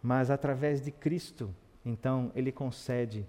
[0.01, 1.53] Mas através de Cristo,
[1.85, 3.25] então, Ele concede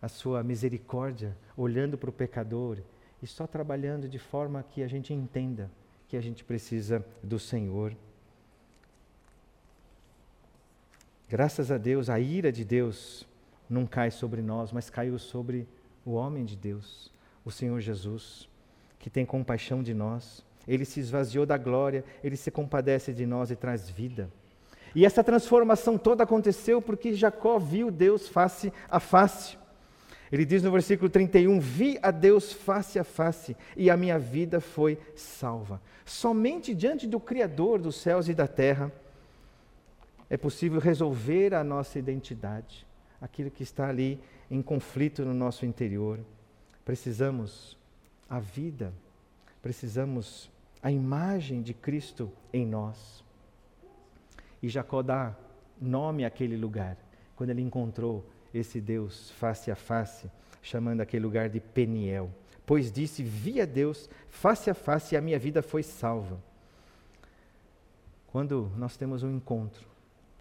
[0.00, 2.78] a sua misericórdia, olhando para o pecador
[3.22, 5.70] e só trabalhando de forma que a gente entenda
[6.08, 7.96] que a gente precisa do Senhor.
[11.28, 13.26] Graças a Deus, a ira de Deus
[13.68, 15.66] não cai sobre nós, mas caiu sobre
[16.04, 17.10] o homem de Deus,
[17.44, 18.48] o Senhor Jesus,
[18.98, 20.44] que tem compaixão de nós.
[20.68, 24.30] Ele se esvaziou da glória, ele se compadece de nós e traz vida.
[24.94, 29.58] E essa transformação toda aconteceu porque Jacó viu Deus face a face.
[30.30, 34.60] Ele diz no versículo 31: Vi a Deus face a face e a minha vida
[34.60, 35.80] foi salva.
[36.04, 38.92] Somente diante do Criador dos céus e da terra
[40.34, 42.84] é possível resolver a nossa identidade,
[43.20, 44.20] aquilo que está ali
[44.50, 46.18] em conflito no nosso interior.
[46.84, 47.78] Precisamos
[48.28, 48.92] a vida,
[49.62, 50.50] precisamos
[50.82, 53.22] a imagem de Cristo em nós.
[54.60, 55.36] E Jacó dá
[55.80, 56.96] nome àquele lugar,
[57.36, 60.28] quando ele encontrou esse Deus face a face,
[60.60, 62.28] chamando aquele lugar de Peniel.
[62.66, 66.42] Pois disse: Vi a Deus face a face e a minha vida foi salva.
[68.26, 69.93] Quando nós temos um encontro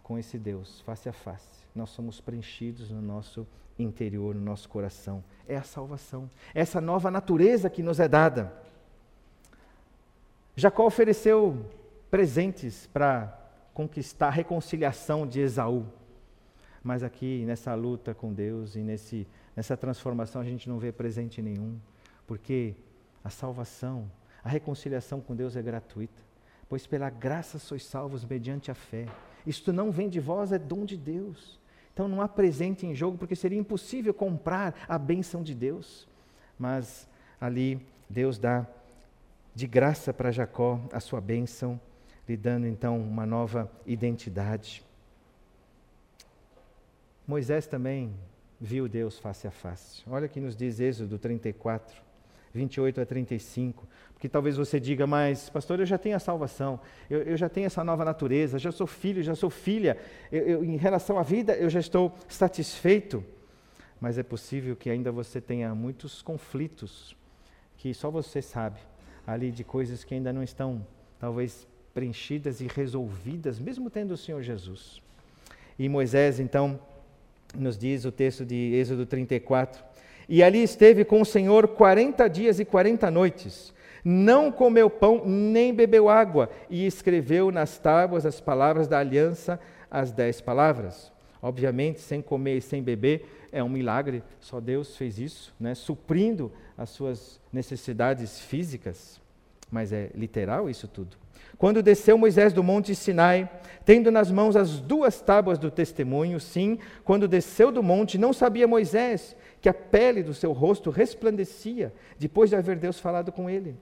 [0.03, 3.47] com esse Deus face a face, nós somos preenchidos no nosso
[3.79, 5.23] interior, no nosso coração.
[5.47, 8.53] É a salvação, é essa nova natureza que nos é dada.
[10.55, 11.65] Jacó ofereceu
[12.11, 13.39] presentes para
[13.73, 15.85] conquistar a reconciliação de Esaú.
[16.83, 21.41] Mas aqui, nessa luta com Deus e nesse, nessa transformação, a gente não vê presente
[21.41, 21.79] nenhum,
[22.27, 22.75] porque
[23.23, 24.11] a salvação,
[24.43, 26.21] a reconciliação com Deus é gratuita.
[26.69, 29.07] Pois pela graça sois salvos mediante a fé.
[29.45, 31.59] Isto não vem de vós, é dom de Deus.
[31.93, 36.07] Então não há presente em jogo, porque seria impossível comprar a bênção de Deus.
[36.57, 37.07] Mas
[37.39, 38.65] ali Deus dá
[39.53, 41.79] de graça para Jacó a sua bênção,
[42.27, 44.83] lhe dando então uma nova identidade.
[47.27, 48.13] Moisés também
[48.59, 50.03] viu Deus face a face.
[50.09, 52.01] Olha que nos diz Êxodo 34,
[52.53, 53.87] 28 a 35.
[54.13, 57.65] Porque talvez você diga, mas, pastor, eu já tenho a salvação, eu, eu já tenho
[57.65, 59.97] essa nova natureza, já sou filho, já sou filha,
[60.31, 63.23] eu, eu, em relação à vida eu já estou satisfeito.
[63.99, 67.15] Mas é possível que ainda você tenha muitos conflitos
[67.77, 68.79] que só você sabe,
[69.27, 70.85] ali de coisas que ainda não estão,
[71.19, 75.01] talvez, preenchidas e resolvidas, mesmo tendo o Senhor Jesus.
[75.77, 76.79] E Moisés, então,
[77.53, 79.83] nos diz o texto de Êxodo 34.
[80.27, 83.73] E ali esteve com o Senhor quarenta dias e quarenta noites.
[84.03, 89.59] Não comeu pão, nem bebeu água, e escreveu nas tábuas as palavras da aliança,
[89.89, 91.11] as dez palavras.
[91.41, 95.75] Obviamente, sem comer e sem beber, é um milagre, só Deus fez isso, né?
[95.75, 99.21] suprindo as suas necessidades físicas.
[99.71, 101.17] Mas é literal isso tudo.
[101.57, 103.49] Quando desceu Moisés do monte Sinai,
[103.85, 108.67] tendo nas mãos as duas tábuas do testemunho, sim, quando desceu do monte, não sabia
[108.67, 113.77] Moisés que a pele do seu rosto resplandecia, depois de haver Deus falado com ele.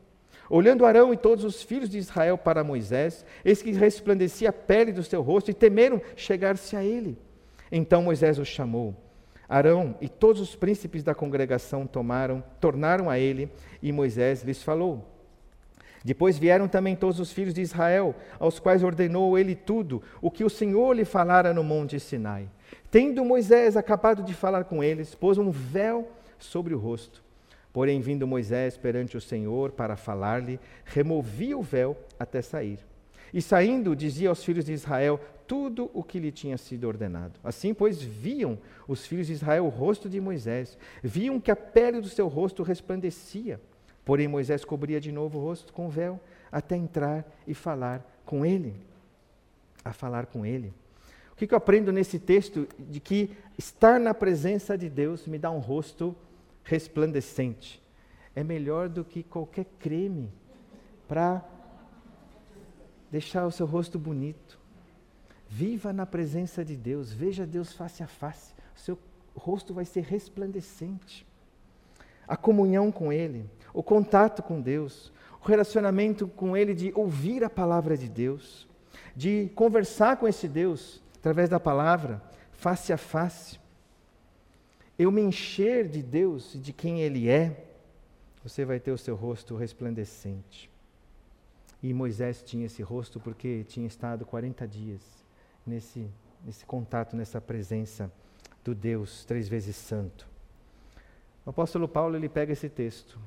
[0.48, 4.92] Olhando Arão e todos os filhos de Israel para Moisés, eis que resplandecia a pele
[4.92, 7.18] do seu rosto e temeram chegar-se a ele.
[7.72, 8.94] Então Moisés os chamou.
[9.50, 15.04] Arão e todos os príncipes da congregação tomaram, tornaram a ele, e Moisés lhes falou.
[16.06, 20.44] Depois vieram também todos os filhos de Israel, aos quais ordenou ele tudo, o que
[20.44, 22.48] o Senhor lhe falara no monte Sinai.
[22.92, 27.24] Tendo Moisés acabado de falar com eles, pôs um véu sobre o rosto.
[27.74, 32.80] Porém, vindo Moisés perante o Senhor para falar-lhe, removia o véu até sair.
[33.34, 37.40] E saindo, dizia aos filhos de Israel tudo o que lhe tinha sido ordenado.
[37.44, 42.02] Assim, pois, viam os filhos de Israel o rosto de Moisés, viam que a pele
[42.02, 43.60] do seu rosto resplandecia
[44.04, 46.20] Porém, Moisés cobria de novo o rosto com o véu
[46.52, 48.76] até entrar e falar com ele.
[49.86, 50.74] A falar com ele.
[51.42, 52.68] Que, que eu aprendo nesse texto?
[52.78, 56.16] De que estar na presença de Deus me dá um rosto
[56.64, 57.82] resplandecente.
[58.36, 60.32] É melhor do que qualquer creme
[61.08, 61.44] para
[63.10, 64.60] deixar o seu rosto bonito.
[65.50, 68.54] Viva na presença de Deus, veja Deus face a face.
[68.78, 69.00] O seu
[69.36, 71.26] rosto vai ser resplandecente.
[72.28, 75.12] A comunhão com Ele o contato com Deus,
[75.44, 78.68] o relacionamento com Ele de ouvir a palavra de Deus,
[79.16, 82.20] de conversar com esse Deus através da palavra,
[82.52, 83.60] face a face.
[84.98, 87.64] Eu me encher de Deus e de quem Ele é,
[88.44, 90.68] você vai ter o seu rosto resplandecente.
[91.82, 95.02] E Moisés tinha esse rosto porque tinha estado 40 dias
[95.66, 96.10] nesse,
[96.44, 98.12] nesse contato, nessa presença
[98.64, 100.28] do Deus três vezes santo.
[101.46, 103.20] O apóstolo Paulo ele pega esse texto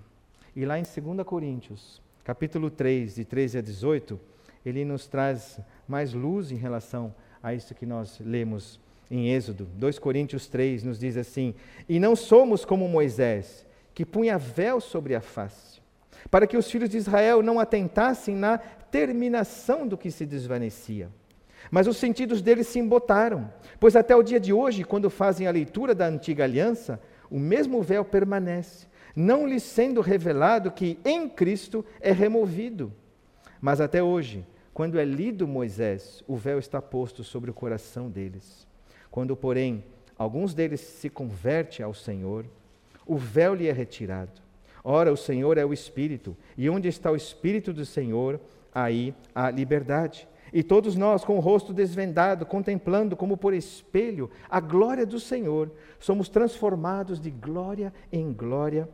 [0.54, 4.20] e lá em 2 Coríntios, capítulo 3, de 13 a 18,
[4.66, 8.80] ele nos traz mais luz em relação a isso que nós lemos
[9.10, 9.68] em Êxodo.
[9.74, 11.54] 2 Coríntios 3 nos diz assim:
[11.86, 15.82] E não somos como Moisés, que punha véu sobre a face,
[16.30, 21.10] para que os filhos de Israel não atentassem na terminação do que se desvanecia.
[21.70, 25.50] Mas os sentidos deles se embotaram, pois até o dia de hoje, quando fazem a
[25.50, 26.98] leitura da antiga aliança,
[27.30, 32.90] o mesmo véu permanece, não lhes sendo revelado que em Cristo é removido.
[33.60, 38.66] Mas até hoje, quando é lido Moisés, o véu está posto sobre o coração deles.
[39.08, 39.84] Quando, porém,
[40.18, 42.44] alguns deles se convertem ao Senhor,
[43.06, 44.42] o véu lhe é retirado.
[44.82, 48.40] Ora, o Senhor é o Espírito, e onde está o Espírito do Senhor,
[48.74, 50.26] aí há liberdade.
[50.52, 55.70] E todos nós, com o rosto desvendado, contemplando como por espelho a glória do Senhor,
[56.00, 58.88] somos transformados de glória em glória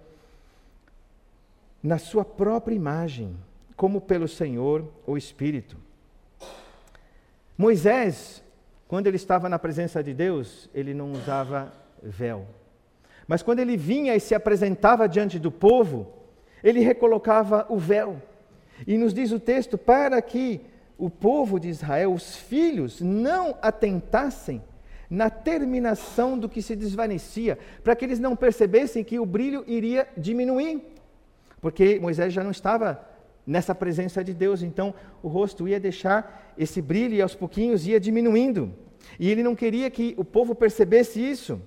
[1.83, 3.35] na Sua própria imagem,
[3.81, 5.79] como pelo Senhor o Espírito.
[7.57, 8.45] Moisés,
[8.87, 12.47] quando ele estava na presença de Deus, ele não usava véu.
[13.27, 16.13] Mas quando ele vinha e se apresentava diante do povo,
[16.63, 18.21] ele recolocava o véu.
[18.87, 20.61] E nos diz o texto: para que
[20.99, 24.63] o povo de Israel, os filhos, não atentassem
[25.09, 30.07] na terminação do que se desvanecia, para que eles não percebessem que o brilho iria
[30.19, 30.83] diminuir.
[31.63, 33.09] Porque Moisés já não estava
[33.47, 37.99] nessa presença de Deus, então o rosto ia deixar esse brilho e aos pouquinhos ia
[37.99, 38.73] diminuindo.
[39.19, 41.61] E ele não queria que o povo percebesse isso.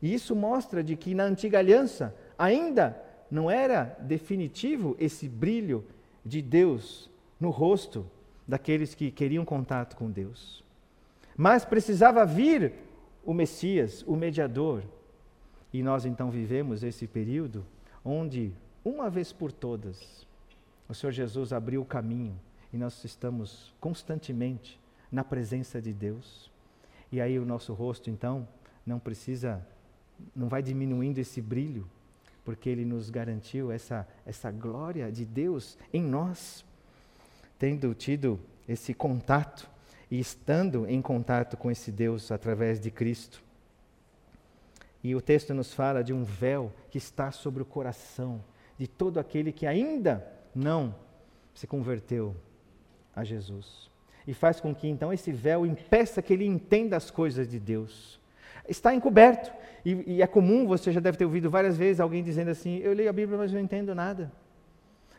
[0.00, 5.84] E isso mostra de que na antiga aliança ainda não era definitivo esse brilho
[6.24, 8.06] de Deus no rosto
[8.46, 10.62] daqueles que queriam contato com Deus.
[11.36, 12.72] Mas precisava vir
[13.24, 14.82] o Messias, o mediador.
[15.72, 17.64] E nós então vivemos esse período
[18.04, 18.52] onde,
[18.84, 20.26] uma vez por todas,
[20.88, 22.38] o Senhor Jesus abriu o caminho
[22.72, 26.50] e nós estamos constantemente na presença de Deus.
[27.10, 28.46] E aí o nosso rosto então
[28.84, 29.64] não precisa
[30.34, 31.88] não vai diminuindo esse brilho,
[32.44, 36.64] porque Ele nos garantiu essa, essa glória de Deus em nós,
[37.58, 39.68] tendo tido esse contato
[40.10, 43.42] e estando em contato com esse Deus através de Cristo.
[45.02, 48.42] E o texto nos fala de um véu que está sobre o coração
[48.78, 50.94] de todo aquele que ainda não
[51.52, 52.34] se converteu
[53.14, 53.90] a Jesus.
[54.26, 58.20] E faz com que então esse véu impeça que ele entenda as coisas de Deus
[58.68, 59.52] está encoberto.
[59.84, 62.92] E, e, é comum, você já deve ter ouvido várias vezes alguém dizendo assim: Eu
[62.92, 64.32] leio a Bíblia, mas não entendo nada.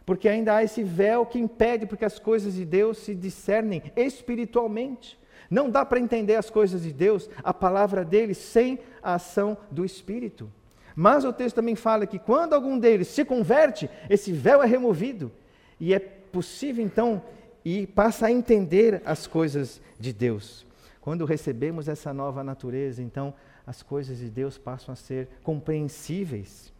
[0.06, 5.20] Porque ainda há esse véu que impede porque as coisas de Deus se discernem espiritualmente.
[5.50, 9.84] Não dá para entender as coisas de Deus, a palavra dele, sem a ação do
[9.84, 10.52] Espírito.
[10.96, 15.32] Mas o texto também fala que quando algum deles se converte, esse véu é removido.
[15.80, 17.22] E é possível então
[17.66, 20.66] e passa a entender as coisas de Deus.
[21.02, 23.34] Quando recebemos essa nova natureza, então
[23.68, 26.72] as coisas de Deus passam a ser compreensíveis.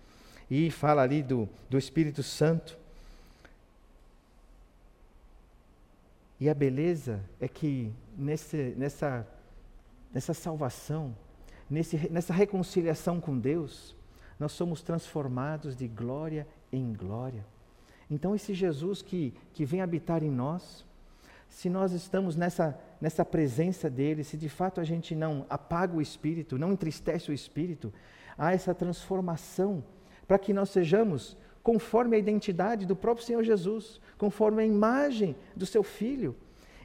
[0.50, 2.78] E fala ali do, do Espírito Santo.
[6.40, 9.28] E a beleza é que nesse, nessa,
[10.14, 11.16] nessa salvação,
[11.70, 13.96] nesse, nessa reconciliação com Deus,
[14.40, 17.46] nós somos transformados de glória em glória.
[18.10, 20.86] Então, esse Jesus que, que vem habitar em nós,
[21.50, 26.02] se nós estamos nessa, nessa presença dele, se de fato a gente não apaga o
[26.02, 27.94] espírito, não entristece o espírito,
[28.38, 29.84] há essa transformação
[30.28, 35.66] para que nós sejamos conforme a identidade do próprio Senhor Jesus, conforme a imagem do
[35.66, 36.36] seu filho.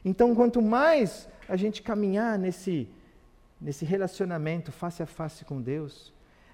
[0.03, 2.89] Então, quanto mais a gente caminhar nesse,
[3.59, 6.11] nesse relacionamento face a face com Deus,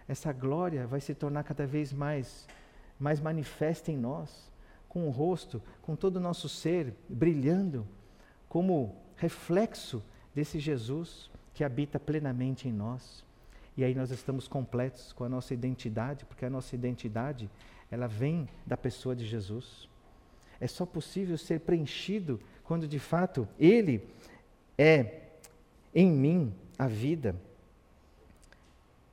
[0.08, 2.48] essa glória vai se tornar cada vez mais,
[3.00, 4.52] mais manifesta em nós,
[4.88, 7.86] com o rosto, com todo o nosso ser brilhando
[8.48, 10.02] como reflexo
[10.34, 13.26] desse Jesus que habita plenamente em nós.
[13.76, 17.50] E aí nós estamos completos com a nossa identidade, porque a nossa identidade,
[17.92, 19.88] ela vem da pessoa de Jesus.
[20.60, 24.08] É só possível ser preenchido quando de fato ele
[24.78, 25.22] é
[25.94, 27.36] em mim a vida.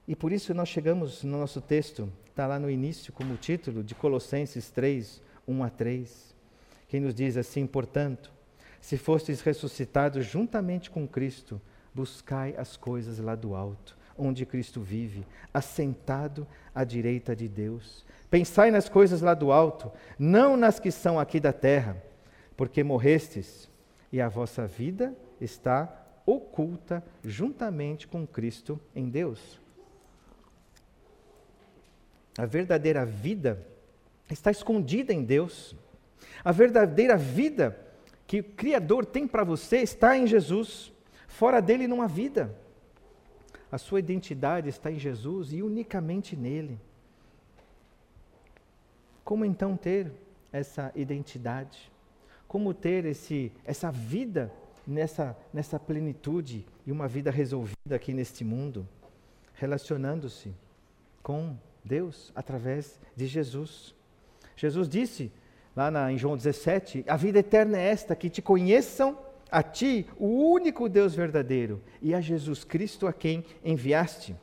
[0.06, 3.94] E por isso nós chegamos no nosso texto, está lá no início como título de
[3.94, 6.34] Colossenses 3, 1 a 3,
[6.88, 8.30] que nos diz assim: portanto,
[8.80, 11.58] se fostes ressuscitados juntamente com Cristo,
[11.94, 18.04] buscai as coisas lá do alto, onde Cristo vive, assentado à direita de Deus.
[18.30, 21.96] Pensai nas coisas lá do alto, não nas que são aqui da terra,
[22.56, 23.70] porque morrestes
[24.12, 29.63] e a vossa vida está oculta juntamente com Cristo em Deus.
[32.36, 33.64] A verdadeira vida
[34.30, 35.74] está escondida em Deus.
[36.44, 37.78] A verdadeira vida
[38.26, 40.92] que o Criador tem para você está em Jesus.
[41.28, 42.54] Fora dele não há vida.
[43.70, 46.78] A sua identidade está em Jesus e unicamente nele.
[49.24, 50.12] Como então ter
[50.52, 51.90] essa identidade?
[52.46, 54.52] Como ter esse, essa vida
[54.86, 58.86] nessa, nessa plenitude e uma vida resolvida aqui neste mundo,
[59.54, 60.54] relacionando-se
[61.22, 63.94] com Deus através de Jesus.
[64.56, 65.30] Jesus disse
[65.76, 69.18] lá na, em João 17: A vida eterna é esta, que te conheçam
[69.50, 74.34] a ti, o único Deus verdadeiro, e a Jesus Cristo a quem enviaste.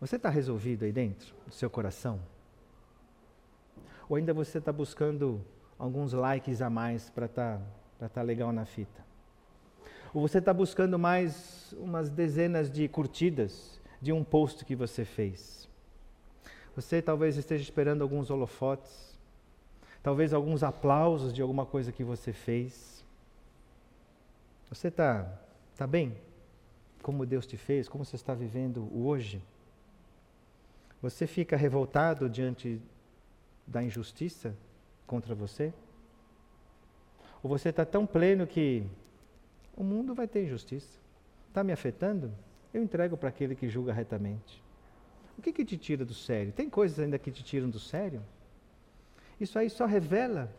[0.00, 2.20] Você está resolvido aí dentro do seu coração?
[4.08, 5.44] Ou ainda você está buscando
[5.78, 7.60] alguns likes a mais para estar
[7.98, 9.04] tá, tá legal na fita?
[10.14, 15.68] Ou você está buscando mais umas dezenas de curtidas de um post que você fez?
[16.74, 19.18] Você talvez esteja esperando alguns holofotes,
[20.02, 23.04] talvez alguns aplausos de alguma coisa que você fez.
[24.68, 25.26] Você está
[25.76, 26.16] tá bem?
[27.02, 27.88] Como Deus te fez?
[27.88, 29.42] Como você está vivendo hoje?
[31.00, 32.80] Você fica revoltado diante
[33.66, 34.54] da injustiça
[35.06, 35.72] contra você?
[37.42, 38.84] Ou você está tão pleno que
[39.76, 40.98] o mundo vai ter injustiça?
[41.48, 42.32] Está me afetando?
[42.72, 44.62] Eu entrego para aquele que julga retamente.
[45.38, 46.52] O que, que te tira do sério?
[46.52, 48.22] Tem coisas ainda que te tiram do sério?
[49.40, 50.52] Isso aí só revela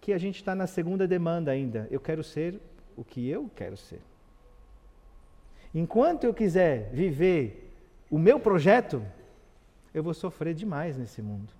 [0.00, 1.88] que a gente está na segunda demanda ainda.
[1.90, 2.60] Eu quero ser
[2.96, 4.00] o que eu quero ser.
[5.74, 7.72] Enquanto eu quiser viver
[8.10, 9.02] o meu projeto,
[9.94, 11.52] eu vou sofrer demais nesse mundo.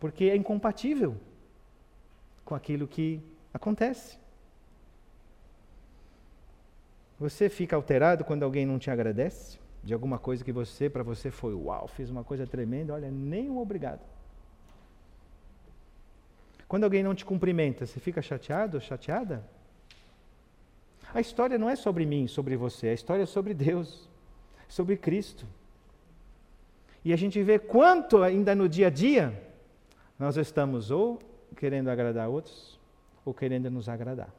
[0.00, 1.16] Porque é incompatível
[2.44, 3.20] com aquilo que
[3.52, 4.18] acontece.
[7.18, 11.30] Você fica alterado quando alguém não te agradece de alguma coisa que você, para você,
[11.30, 14.00] foi uau, fiz uma coisa tremenda, olha, nem um obrigado.
[16.66, 19.44] Quando alguém não te cumprimenta, você fica chateado ou chateada?
[21.12, 24.08] A história não é sobre mim, sobre você, a história é sobre Deus,
[24.66, 25.46] sobre Cristo.
[27.04, 29.40] E a gente vê quanto ainda no dia a dia
[30.18, 31.20] nós estamos ou
[31.54, 32.80] querendo agradar outros
[33.24, 34.34] ou querendo nos agradar.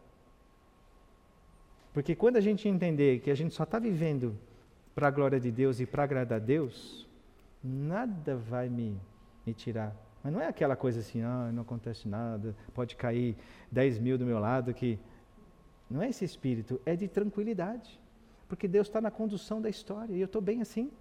[1.95, 4.37] Porque quando a gente entender que a gente só está vivendo
[4.93, 7.07] para a glória de Deus e para agradar a Deus,
[7.63, 8.99] nada vai me,
[9.45, 9.95] me tirar.
[10.21, 13.37] Mas não é aquela coisa assim, ah, não acontece nada, pode cair
[13.71, 14.99] 10 mil do meu lado, que.
[15.89, 17.97] Não é esse espírito, é de tranquilidade.
[18.49, 20.91] Porque Deus está na condução da história e eu estou bem assim.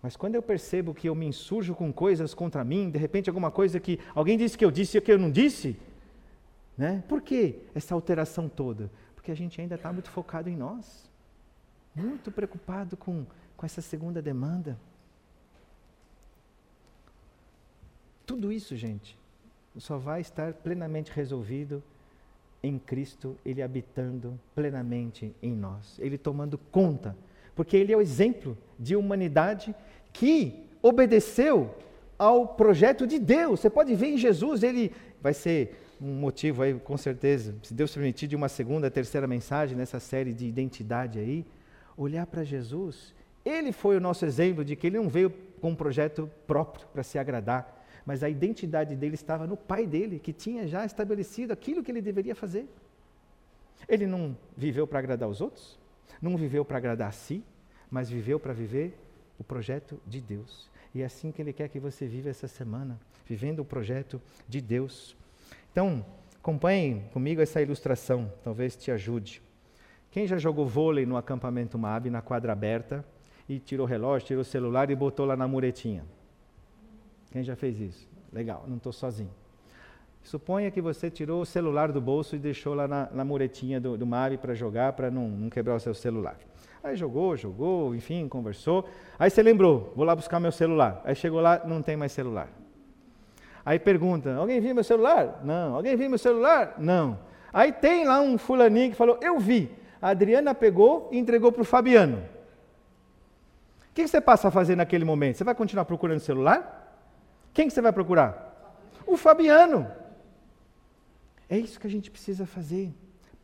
[0.00, 3.50] Mas quando eu percebo que eu me insurjo com coisas contra mim, de repente alguma
[3.50, 5.76] coisa que alguém disse que eu disse e que eu não disse,
[6.76, 7.02] né?
[7.08, 8.90] Por que essa alteração toda?
[9.14, 11.08] Porque a gente ainda está muito focado em nós,
[11.94, 14.78] muito preocupado com, com essa segunda demanda.
[18.26, 19.18] Tudo isso, gente,
[19.76, 21.82] só vai estar plenamente resolvido
[22.62, 27.16] em Cristo, Ele habitando plenamente em nós, Ele tomando conta,
[27.54, 29.74] porque Ele é o exemplo de humanidade
[30.12, 31.74] que obedeceu
[32.18, 33.60] ao projeto de Deus.
[33.60, 37.94] Você pode ver em Jesus, ele vai ser um motivo aí, com certeza, se Deus
[37.94, 41.46] permitir, de uma segunda, terceira mensagem nessa série de identidade aí,
[41.96, 43.14] olhar para Jesus.
[43.44, 45.30] Ele foi o nosso exemplo de que ele não veio
[45.60, 50.18] com um projeto próprio para se agradar, mas a identidade dele estava no pai dele,
[50.18, 52.66] que tinha já estabelecido aquilo que ele deveria fazer.
[53.88, 55.78] Ele não viveu para agradar os outros,
[56.20, 57.44] não viveu para agradar a si,
[57.90, 58.98] mas viveu para viver
[59.38, 60.70] o projeto de Deus.
[60.94, 64.60] E é assim que Ele quer que você viva essa semana, vivendo o projeto de
[64.60, 65.16] Deus.
[65.72, 66.04] Então,
[66.38, 69.42] acompanhem comigo essa ilustração, talvez te ajude.
[70.10, 73.02] Quem já jogou vôlei no acampamento MAB, na quadra aberta,
[73.48, 76.04] e tirou o relógio, tirou o celular e botou lá na muretinha?
[77.30, 78.06] Quem já fez isso?
[78.30, 79.30] Legal, não estou sozinho.
[80.22, 83.96] Suponha que você tirou o celular do bolso e deixou lá na, na muretinha do,
[83.96, 86.36] do MAB para jogar, para não, não quebrar o seu celular.
[86.84, 88.86] Aí jogou, jogou, enfim, conversou.
[89.18, 91.00] Aí você lembrou, vou lá buscar meu celular.
[91.04, 92.48] Aí chegou lá, não tem mais celular.
[93.64, 95.40] Aí pergunta, alguém viu meu celular?
[95.44, 95.74] Não.
[95.74, 96.74] Alguém viu meu celular?
[96.78, 97.18] Não.
[97.52, 99.70] Aí tem lá um fulaninho que falou, eu vi.
[100.00, 102.18] A Adriana pegou e entregou para o Fabiano.
[103.90, 105.36] O que você passa a fazer naquele momento?
[105.36, 106.82] Você vai continuar procurando o celular?
[107.52, 108.80] Quem que você vai procurar?
[109.06, 109.86] O Fabiano.
[111.48, 112.92] É isso que a gente precisa fazer.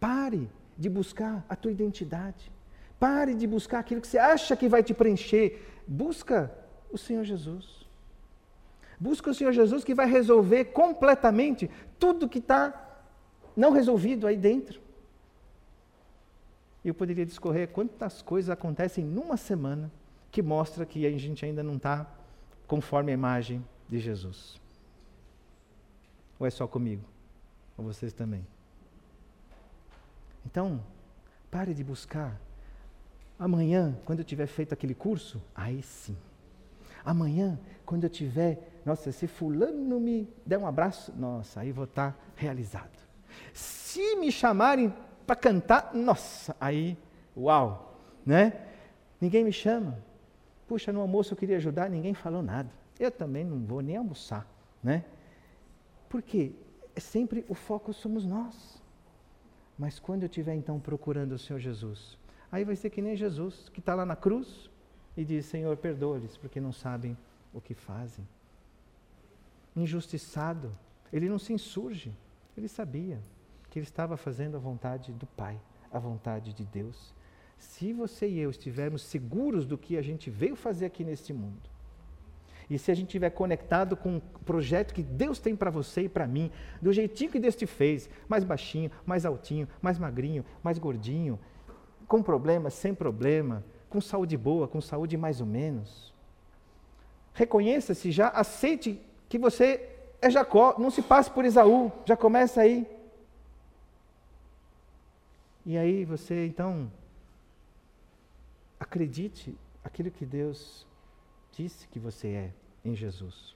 [0.01, 2.51] Pare de buscar a tua identidade.
[2.99, 5.63] Pare de buscar aquilo que você acha que vai te preencher.
[5.87, 6.51] Busca
[6.91, 7.88] o Senhor Jesus.
[8.99, 12.87] Busca o Senhor Jesus que vai resolver completamente tudo que está
[13.57, 14.81] não resolvido aí dentro.
[16.85, 19.91] Eu poderia discorrer quantas coisas acontecem numa semana
[20.31, 22.07] que mostra que a gente ainda não está
[22.67, 24.61] conforme a imagem de Jesus.
[26.39, 27.05] Ou é só comigo?
[27.77, 28.47] Ou vocês também?
[30.45, 30.81] Então,
[31.51, 32.39] pare de buscar
[33.39, 36.17] Amanhã, quando eu tiver feito aquele curso, aí sim.
[37.05, 42.13] Amanhã, quando eu tiver, nossa, se fulano me der um abraço, nossa, aí vou estar
[42.13, 42.99] tá realizado.
[43.53, 44.93] Se me chamarem
[45.27, 46.97] para cantar, nossa, aí,
[47.37, 48.67] uau, né?
[49.21, 50.03] Ninguém me chama.
[50.67, 52.71] Puxa, no almoço eu queria ajudar, ninguém falou nada.
[52.99, 54.47] Eu também não vou nem almoçar,
[54.83, 55.05] né?
[56.09, 56.53] Por quê?
[56.97, 58.83] É sempre o foco somos nós.
[59.79, 62.17] Mas quando eu estiver então procurando o Senhor Jesus,
[62.51, 64.71] aí vai ser que nem Jesus, que está lá na cruz
[65.15, 67.15] e diz: Senhor, perdoa-lhes, porque não sabem
[67.53, 68.27] o que fazem.
[69.79, 70.77] Injustiçado,
[71.13, 72.13] ele não se insurge,
[72.57, 73.21] ele sabia
[73.71, 75.61] que ele estava fazendo a vontade do Pai,
[75.93, 77.15] a vontade de Deus.
[77.59, 81.71] Se você e eu estivermos seguros do que a gente veio fazer aqui neste mundo,
[82.69, 86.09] e se a gente estiver conectado com o projeto que Deus tem para você e
[86.09, 86.51] para mim,
[86.83, 91.39] do jeitinho que Deus te fez, mais baixinho, mais altinho, mais magrinho, mais gordinho,
[92.07, 96.13] com problema, sem problema, com saúde boa, com saúde mais ou menos.
[97.33, 99.89] Reconheça-se já, aceite que você
[100.21, 102.87] é Jacó, não se passe por Esaú, já começa aí.
[105.65, 106.91] E aí você então
[108.81, 110.87] acredite aquilo que Deus
[111.53, 112.53] disse que você é
[112.85, 113.55] em Jesus.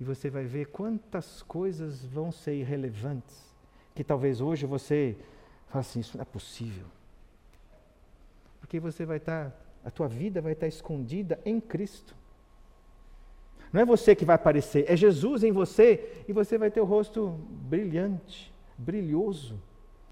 [0.00, 3.52] E você vai ver quantas coisas vão ser irrelevantes,
[3.94, 5.16] que talvez hoje você
[5.66, 6.86] fale assim, isso não é possível.
[8.60, 9.52] Porque você vai estar,
[9.84, 12.14] a tua vida vai estar escondida em Cristo.
[13.72, 16.84] Não é você que vai aparecer, é Jesus em você e você vai ter o
[16.84, 17.28] rosto
[17.68, 19.60] brilhante, brilhoso,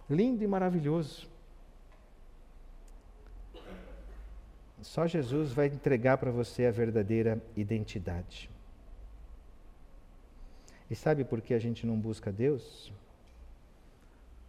[0.09, 1.29] lindo e maravilhoso.
[4.83, 8.51] Só Jesus vai entregar para você a verdadeira identidade.
[10.91, 12.93] E sabe por que a gente não busca Deus?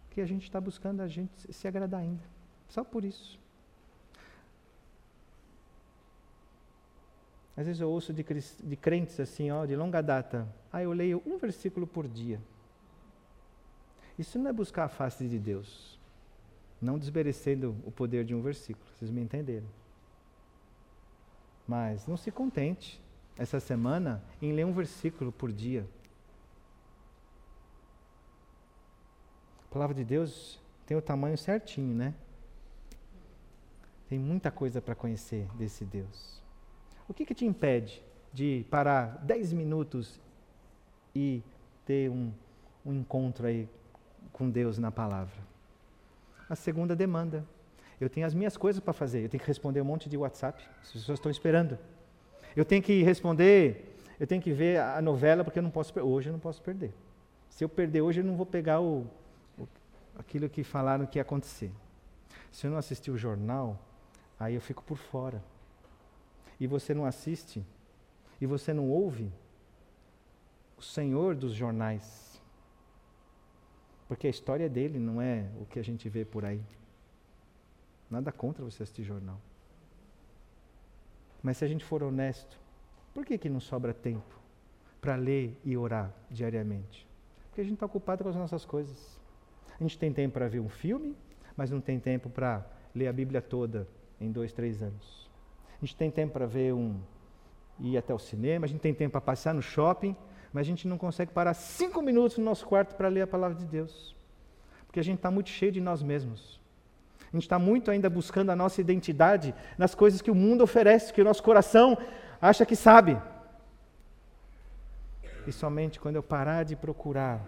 [0.06, 2.22] Porque a gente está buscando a gente se agradar ainda.
[2.68, 3.38] Só por isso.
[7.58, 10.46] Às vezes eu ouço de, de crentes assim, ó, de longa data.
[10.72, 12.40] Ah, eu leio um versículo por dia.
[14.16, 15.98] Isso não é buscar a face de Deus.
[16.80, 18.86] Não desmerecendo o poder de um versículo.
[18.94, 19.66] Vocês me entenderam?
[21.66, 23.02] Mas não se contente
[23.36, 25.84] essa semana em ler um versículo por dia.
[29.68, 32.14] A palavra de Deus tem o tamanho certinho, né?
[34.08, 36.38] Tem muita coisa para conhecer desse Deus.
[37.08, 38.02] O que, que te impede
[38.32, 40.20] de parar 10 minutos
[41.14, 41.42] e
[41.86, 42.30] ter um,
[42.84, 43.66] um encontro aí
[44.30, 45.40] com Deus na palavra?
[46.48, 47.44] A segunda demanda,
[47.98, 49.24] eu tenho as minhas coisas para fazer.
[49.24, 50.62] Eu tenho que responder um monte de WhatsApp.
[50.82, 51.78] As pessoas estão esperando.
[52.54, 56.28] Eu tenho que responder, eu tenho que ver a novela, porque eu não posso, hoje
[56.28, 56.92] eu não posso perder.
[57.48, 59.06] Se eu perder hoje, eu não vou pegar o,
[59.58, 59.66] o,
[60.18, 61.70] aquilo que falaram que ia acontecer.
[62.52, 63.78] Se eu não assistir o jornal,
[64.38, 65.42] aí eu fico por fora.
[66.60, 67.64] E você não assiste,
[68.40, 69.32] e você não ouve
[70.76, 72.40] o Senhor dos jornais.
[74.06, 76.62] Porque a história dele não é o que a gente vê por aí.
[78.10, 79.38] Nada contra você assistir jornal.
[81.42, 82.58] Mas se a gente for honesto,
[83.12, 84.38] por que, que não sobra tempo
[85.00, 87.06] para ler e orar diariamente?
[87.48, 89.18] Porque a gente está ocupado com as nossas coisas.
[89.78, 91.14] A gente tem tempo para ver um filme,
[91.56, 93.86] mas não tem tempo para ler a Bíblia toda
[94.20, 95.27] em dois, três anos.
[95.80, 97.00] A gente tem tempo para ver um
[97.78, 100.16] ir até o cinema, a gente tem tempo para passear no shopping,
[100.52, 103.56] mas a gente não consegue parar cinco minutos no nosso quarto para ler a palavra
[103.56, 104.16] de Deus.
[104.86, 106.60] Porque a gente está muito cheio de nós mesmos.
[107.20, 111.12] A gente está muito ainda buscando a nossa identidade nas coisas que o mundo oferece,
[111.12, 111.96] que o nosso coração
[112.40, 113.20] acha que sabe.
[115.46, 117.46] E somente quando eu parar de procurar,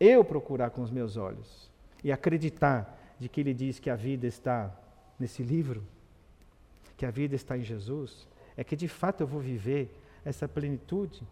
[0.00, 1.70] eu procurar com os meus olhos
[2.02, 4.72] e acreditar de que ele diz que a vida está
[5.18, 5.84] nesse livro,
[6.96, 9.90] que a vida está em Jesus, é que de fato eu vou viver
[10.24, 11.22] essa plenitude.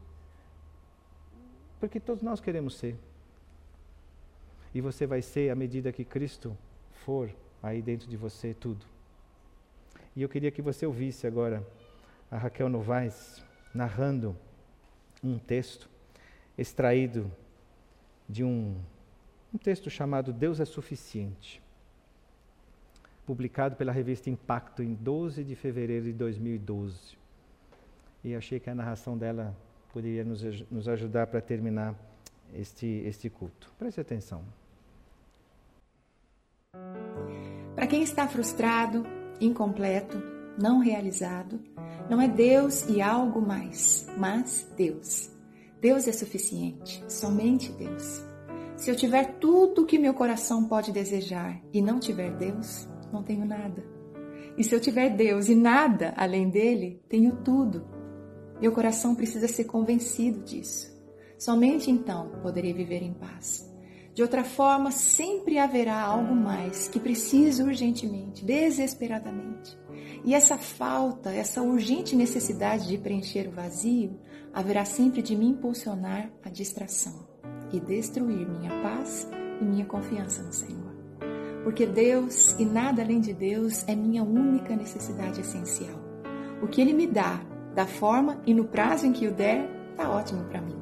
[1.79, 2.97] Porque todos nós queremos ser.
[4.75, 6.57] E você vai ser à medida que Cristo
[7.05, 7.31] for
[7.63, 8.85] aí dentro de você tudo.
[10.15, 11.67] E eu queria que você ouvisse agora
[12.31, 13.43] a Raquel Novaes
[13.75, 14.37] narrando
[15.23, 15.89] um texto
[16.57, 17.31] extraído
[18.29, 18.77] de um,
[19.53, 21.62] um texto chamado Deus é Suficiente,
[23.33, 27.17] publicado pela revista Impacto em 12 de fevereiro de 2012.
[28.23, 29.57] E achei que a narração dela
[29.91, 31.95] poderia nos, nos ajudar para terminar
[32.53, 33.73] este, este culto.
[33.79, 34.43] Preste atenção.
[37.75, 39.03] Para quem está frustrado,
[39.41, 40.23] incompleto,
[40.61, 41.59] não realizado,
[42.11, 45.31] não é Deus e algo mais, mas Deus.
[45.81, 48.23] Deus é suficiente, somente Deus.
[48.77, 53.23] Se eu tiver tudo o que meu coração pode desejar e não tiver Deus, não
[53.23, 53.85] tenho nada.
[54.57, 57.87] E se eu tiver Deus e nada além dele, tenho tudo.
[58.61, 60.93] Meu coração precisa ser convencido disso.
[61.39, 63.69] Somente então poderei viver em paz.
[64.15, 69.79] De outra forma, sempre haverá algo mais que preciso urgentemente, desesperadamente.
[70.25, 74.21] E essa falta, essa urgente necessidade de preencher o vazio,
[74.53, 77.27] haverá sempre de me impulsionar à distração
[77.73, 79.27] e destruir minha paz
[79.61, 80.92] e minha confiança no Senhor.
[81.63, 85.99] Porque Deus e nada além de Deus é minha única necessidade essencial.
[86.61, 87.41] O que Ele me dá,
[87.75, 90.77] da forma e no prazo em que o der, está ótimo para mim.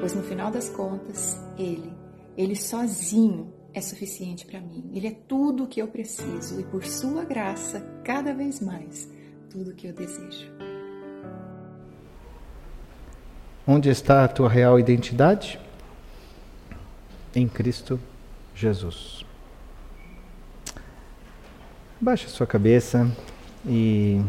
[0.00, 1.92] Pois no final das contas, Ele,
[2.36, 4.90] Ele sozinho é suficiente para mim.
[4.94, 9.08] Ele é tudo o que eu preciso e por Sua graça, cada vez mais,
[9.50, 10.52] tudo o que eu desejo.
[13.66, 15.58] Onde está a tua real identidade?
[17.34, 17.98] Em Cristo
[18.54, 19.23] Jesus.
[22.04, 23.10] Baixe a sua cabeça
[23.64, 24.20] e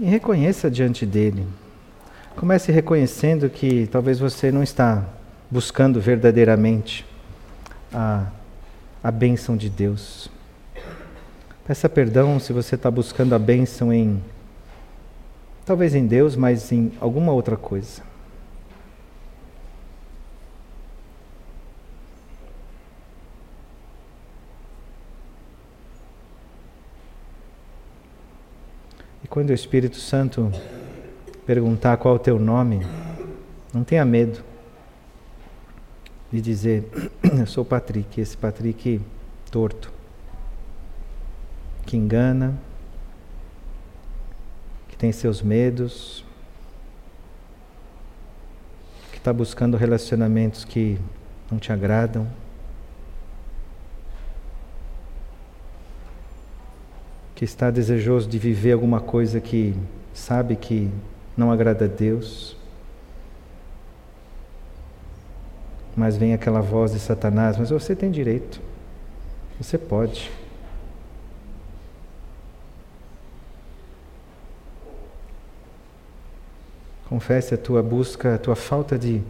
[0.00, 1.46] e reconheça diante dele.
[2.34, 5.04] Comece reconhecendo que talvez você não está
[5.48, 7.06] buscando verdadeiramente
[7.94, 8.26] a,
[9.04, 10.28] a bênção de Deus.
[11.64, 14.20] Peça perdão se você está buscando a bênção em.
[15.64, 18.05] talvez em Deus, mas em alguma outra coisa.
[29.26, 30.52] E quando o Espírito Santo
[31.44, 32.86] perguntar qual é o teu nome,
[33.74, 34.40] não tenha medo
[36.30, 36.88] de dizer:
[37.36, 39.00] Eu sou Patrick, esse Patrick
[39.50, 39.92] torto,
[41.84, 42.56] que engana,
[44.88, 46.24] que tem seus medos,
[49.10, 51.00] que está buscando relacionamentos que
[51.50, 52.30] não te agradam.
[57.36, 59.76] Que está desejoso de viver alguma coisa que
[60.14, 60.90] sabe que
[61.36, 62.56] não agrada a Deus,
[65.94, 68.60] mas vem aquela voz de Satanás: Mas você tem direito,
[69.60, 70.30] você pode.
[77.06, 79.22] Confesse a tua busca, a tua falta de,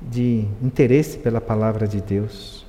[0.00, 2.65] de interesse pela palavra de Deus.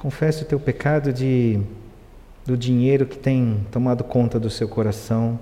[0.00, 1.60] Confesse o teu pecado de
[2.46, 5.38] do dinheiro que tem tomado conta do seu coração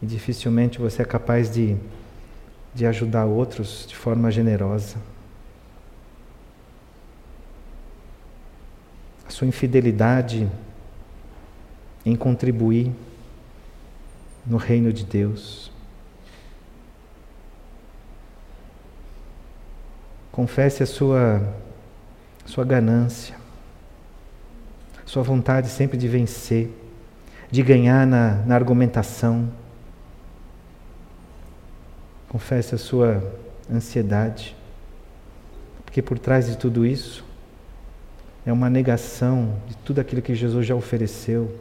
[0.00, 1.76] e dificilmente você é capaz de,
[2.72, 4.96] de ajudar outros de forma generosa.
[9.26, 10.48] A sua infidelidade
[12.06, 12.92] em contribuir
[14.46, 15.72] no reino de Deus.
[20.30, 21.42] Confesse a sua
[22.44, 23.34] sua ganância,
[25.04, 26.70] sua vontade sempre de vencer,
[27.50, 29.48] de ganhar na, na argumentação.
[32.28, 33.22] Confesse a sua
[33.70, 34.56] ansiedade,
[35.84, 37.24] porque por trás de tudo isso
[38.44, 41.54] é uma negação de tudo aquilo que Jesus já ofereceu.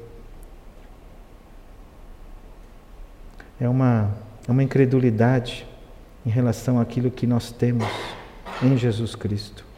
[3.59, 4.11] É uma,
[4.47, 5.67] é uma incredulidade
[6.25, 7.87] em relação àquilo que nós temos
[8.63, 9.70] em Jesus Cristo.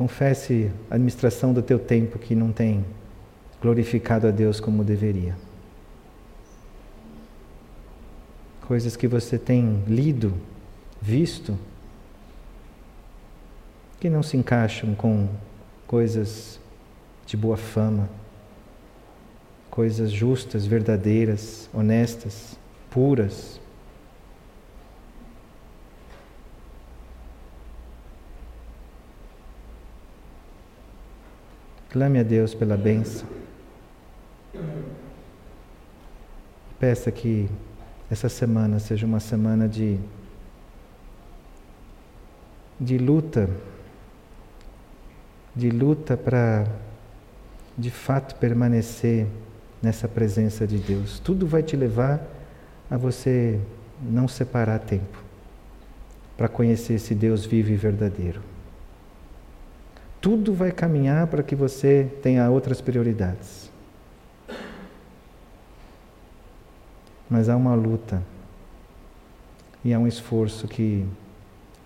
[0.00, 2.82] Confesse a administração do teu tempo que não tem
[3.60, 5.36] glorificado a Deus como deveria.
[8.66, 10.32] Coisas que você tem lido,
[11.02, 11.54] visto,
[14.00, 15.28] que não se encaixam com
[15.86, 16.58] coisas
[17.26, 18.08] de boa fama,
[19.70, 22.56] coisas justas, verdadeiras, honestas,
[22.88, 23.59] puras.
[31.90, 33.26] Clame a Deus pela bênção.
[36.78, 37.48] Peça que
[38.08, 39.98] essa semana seja uma semana de,
[42.78, 43.50] de luta,
[45.54, 46.64] de luta para
[47.76, 49.26] de fato permanecer
[49.82, 51.18] nessa presença de Deus.
[51.18, 52.24] Tudo vai te levar
[52.88, 53.60] a você
[54.00, 55.18] não separar tempo
[56.36, 58.49] para conhecer esse Deus vivo e verdadeiro
[60.20, 63.70] tudo vai caminhar para que você tenha outras prioridades.
[67.28, 68.22] Mas há uma luta
[69.84, 71.06] e há um esforço que,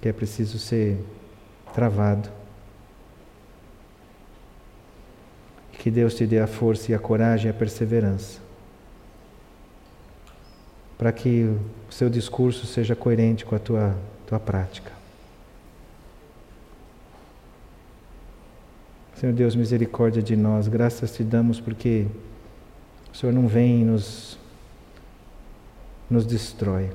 [0.00, 0.98] que é preciso ser
[1.72, 2.28] travado.
[5.72, 8.44] Que Deus te dê a força e a coragem e a perseverança
[10.96, 11.44] para que
[11.88, 13.94] o seu discurso seja coerente com a tua,
[14.26, 14.93] tua prática.
[19.16, 22.06] Senhor Deus, misericórdia de nós, graças te damos porque
[23.12, 24.36] o Senhor não vem e nos,
[26.10, 26.90] nos destrói,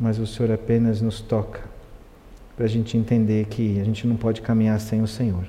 [0.00, 1.60] mas o Senhor apenas nos toca
[2.56, 5.44] para a gente entender que a gente não pode caminhar sem o Senhor.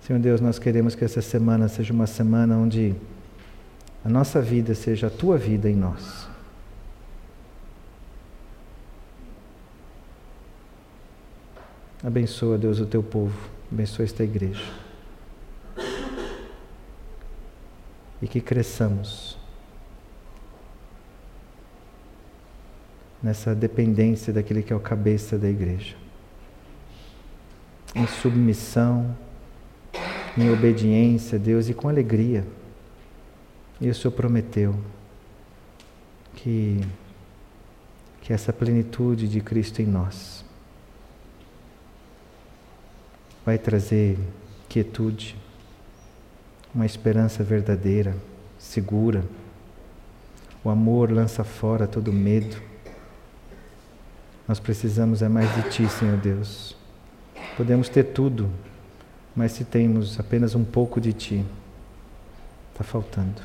[0.00, 2.94] Senhor Deus, nós queremos que essa semana seja uma semana onde
[4.04, 6.28] a nossa vida seja a tua vida em nós.
[12.04, 13.36] Abençoa, Deus, o teu povo.
[13.72, 14.64] Abençoa esta igreja.
[18.20, 19.38] E que cresçamos
[23.22, 25.96] nessa dependência daquele que é o cabeça da igreja.
[27.94, 29.16] Em submissão,
[30.36, 32.46] em obediência a Deus e com alegria.
[33.80, 34.74] E o Senhor prometeu
[36.34, 36.80] que,
[38.20, 40.45] que essa plenitude de Cristo em nós
[43.46, 44.18] vai trazer
[44.68, 45.36] quietude,
[46.74, 48.16] uma esperança verdadeira,
[48.58, 49.24] segura.
[50.64, 52.60] O amor lança fora todo medo.
[54.48, 56.76] Nós precisamos é mais de Ti, Senhor Deus.
[57.56, 58.50] Podemos ter tudo,
[59.34, 61.46] mas se temos apenas um pouco de Ti,
[62.72, 63.42] está faltando.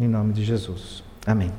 [0.00, 1.02] Em nome de Jesus.
[1.26, 1.52] Amém.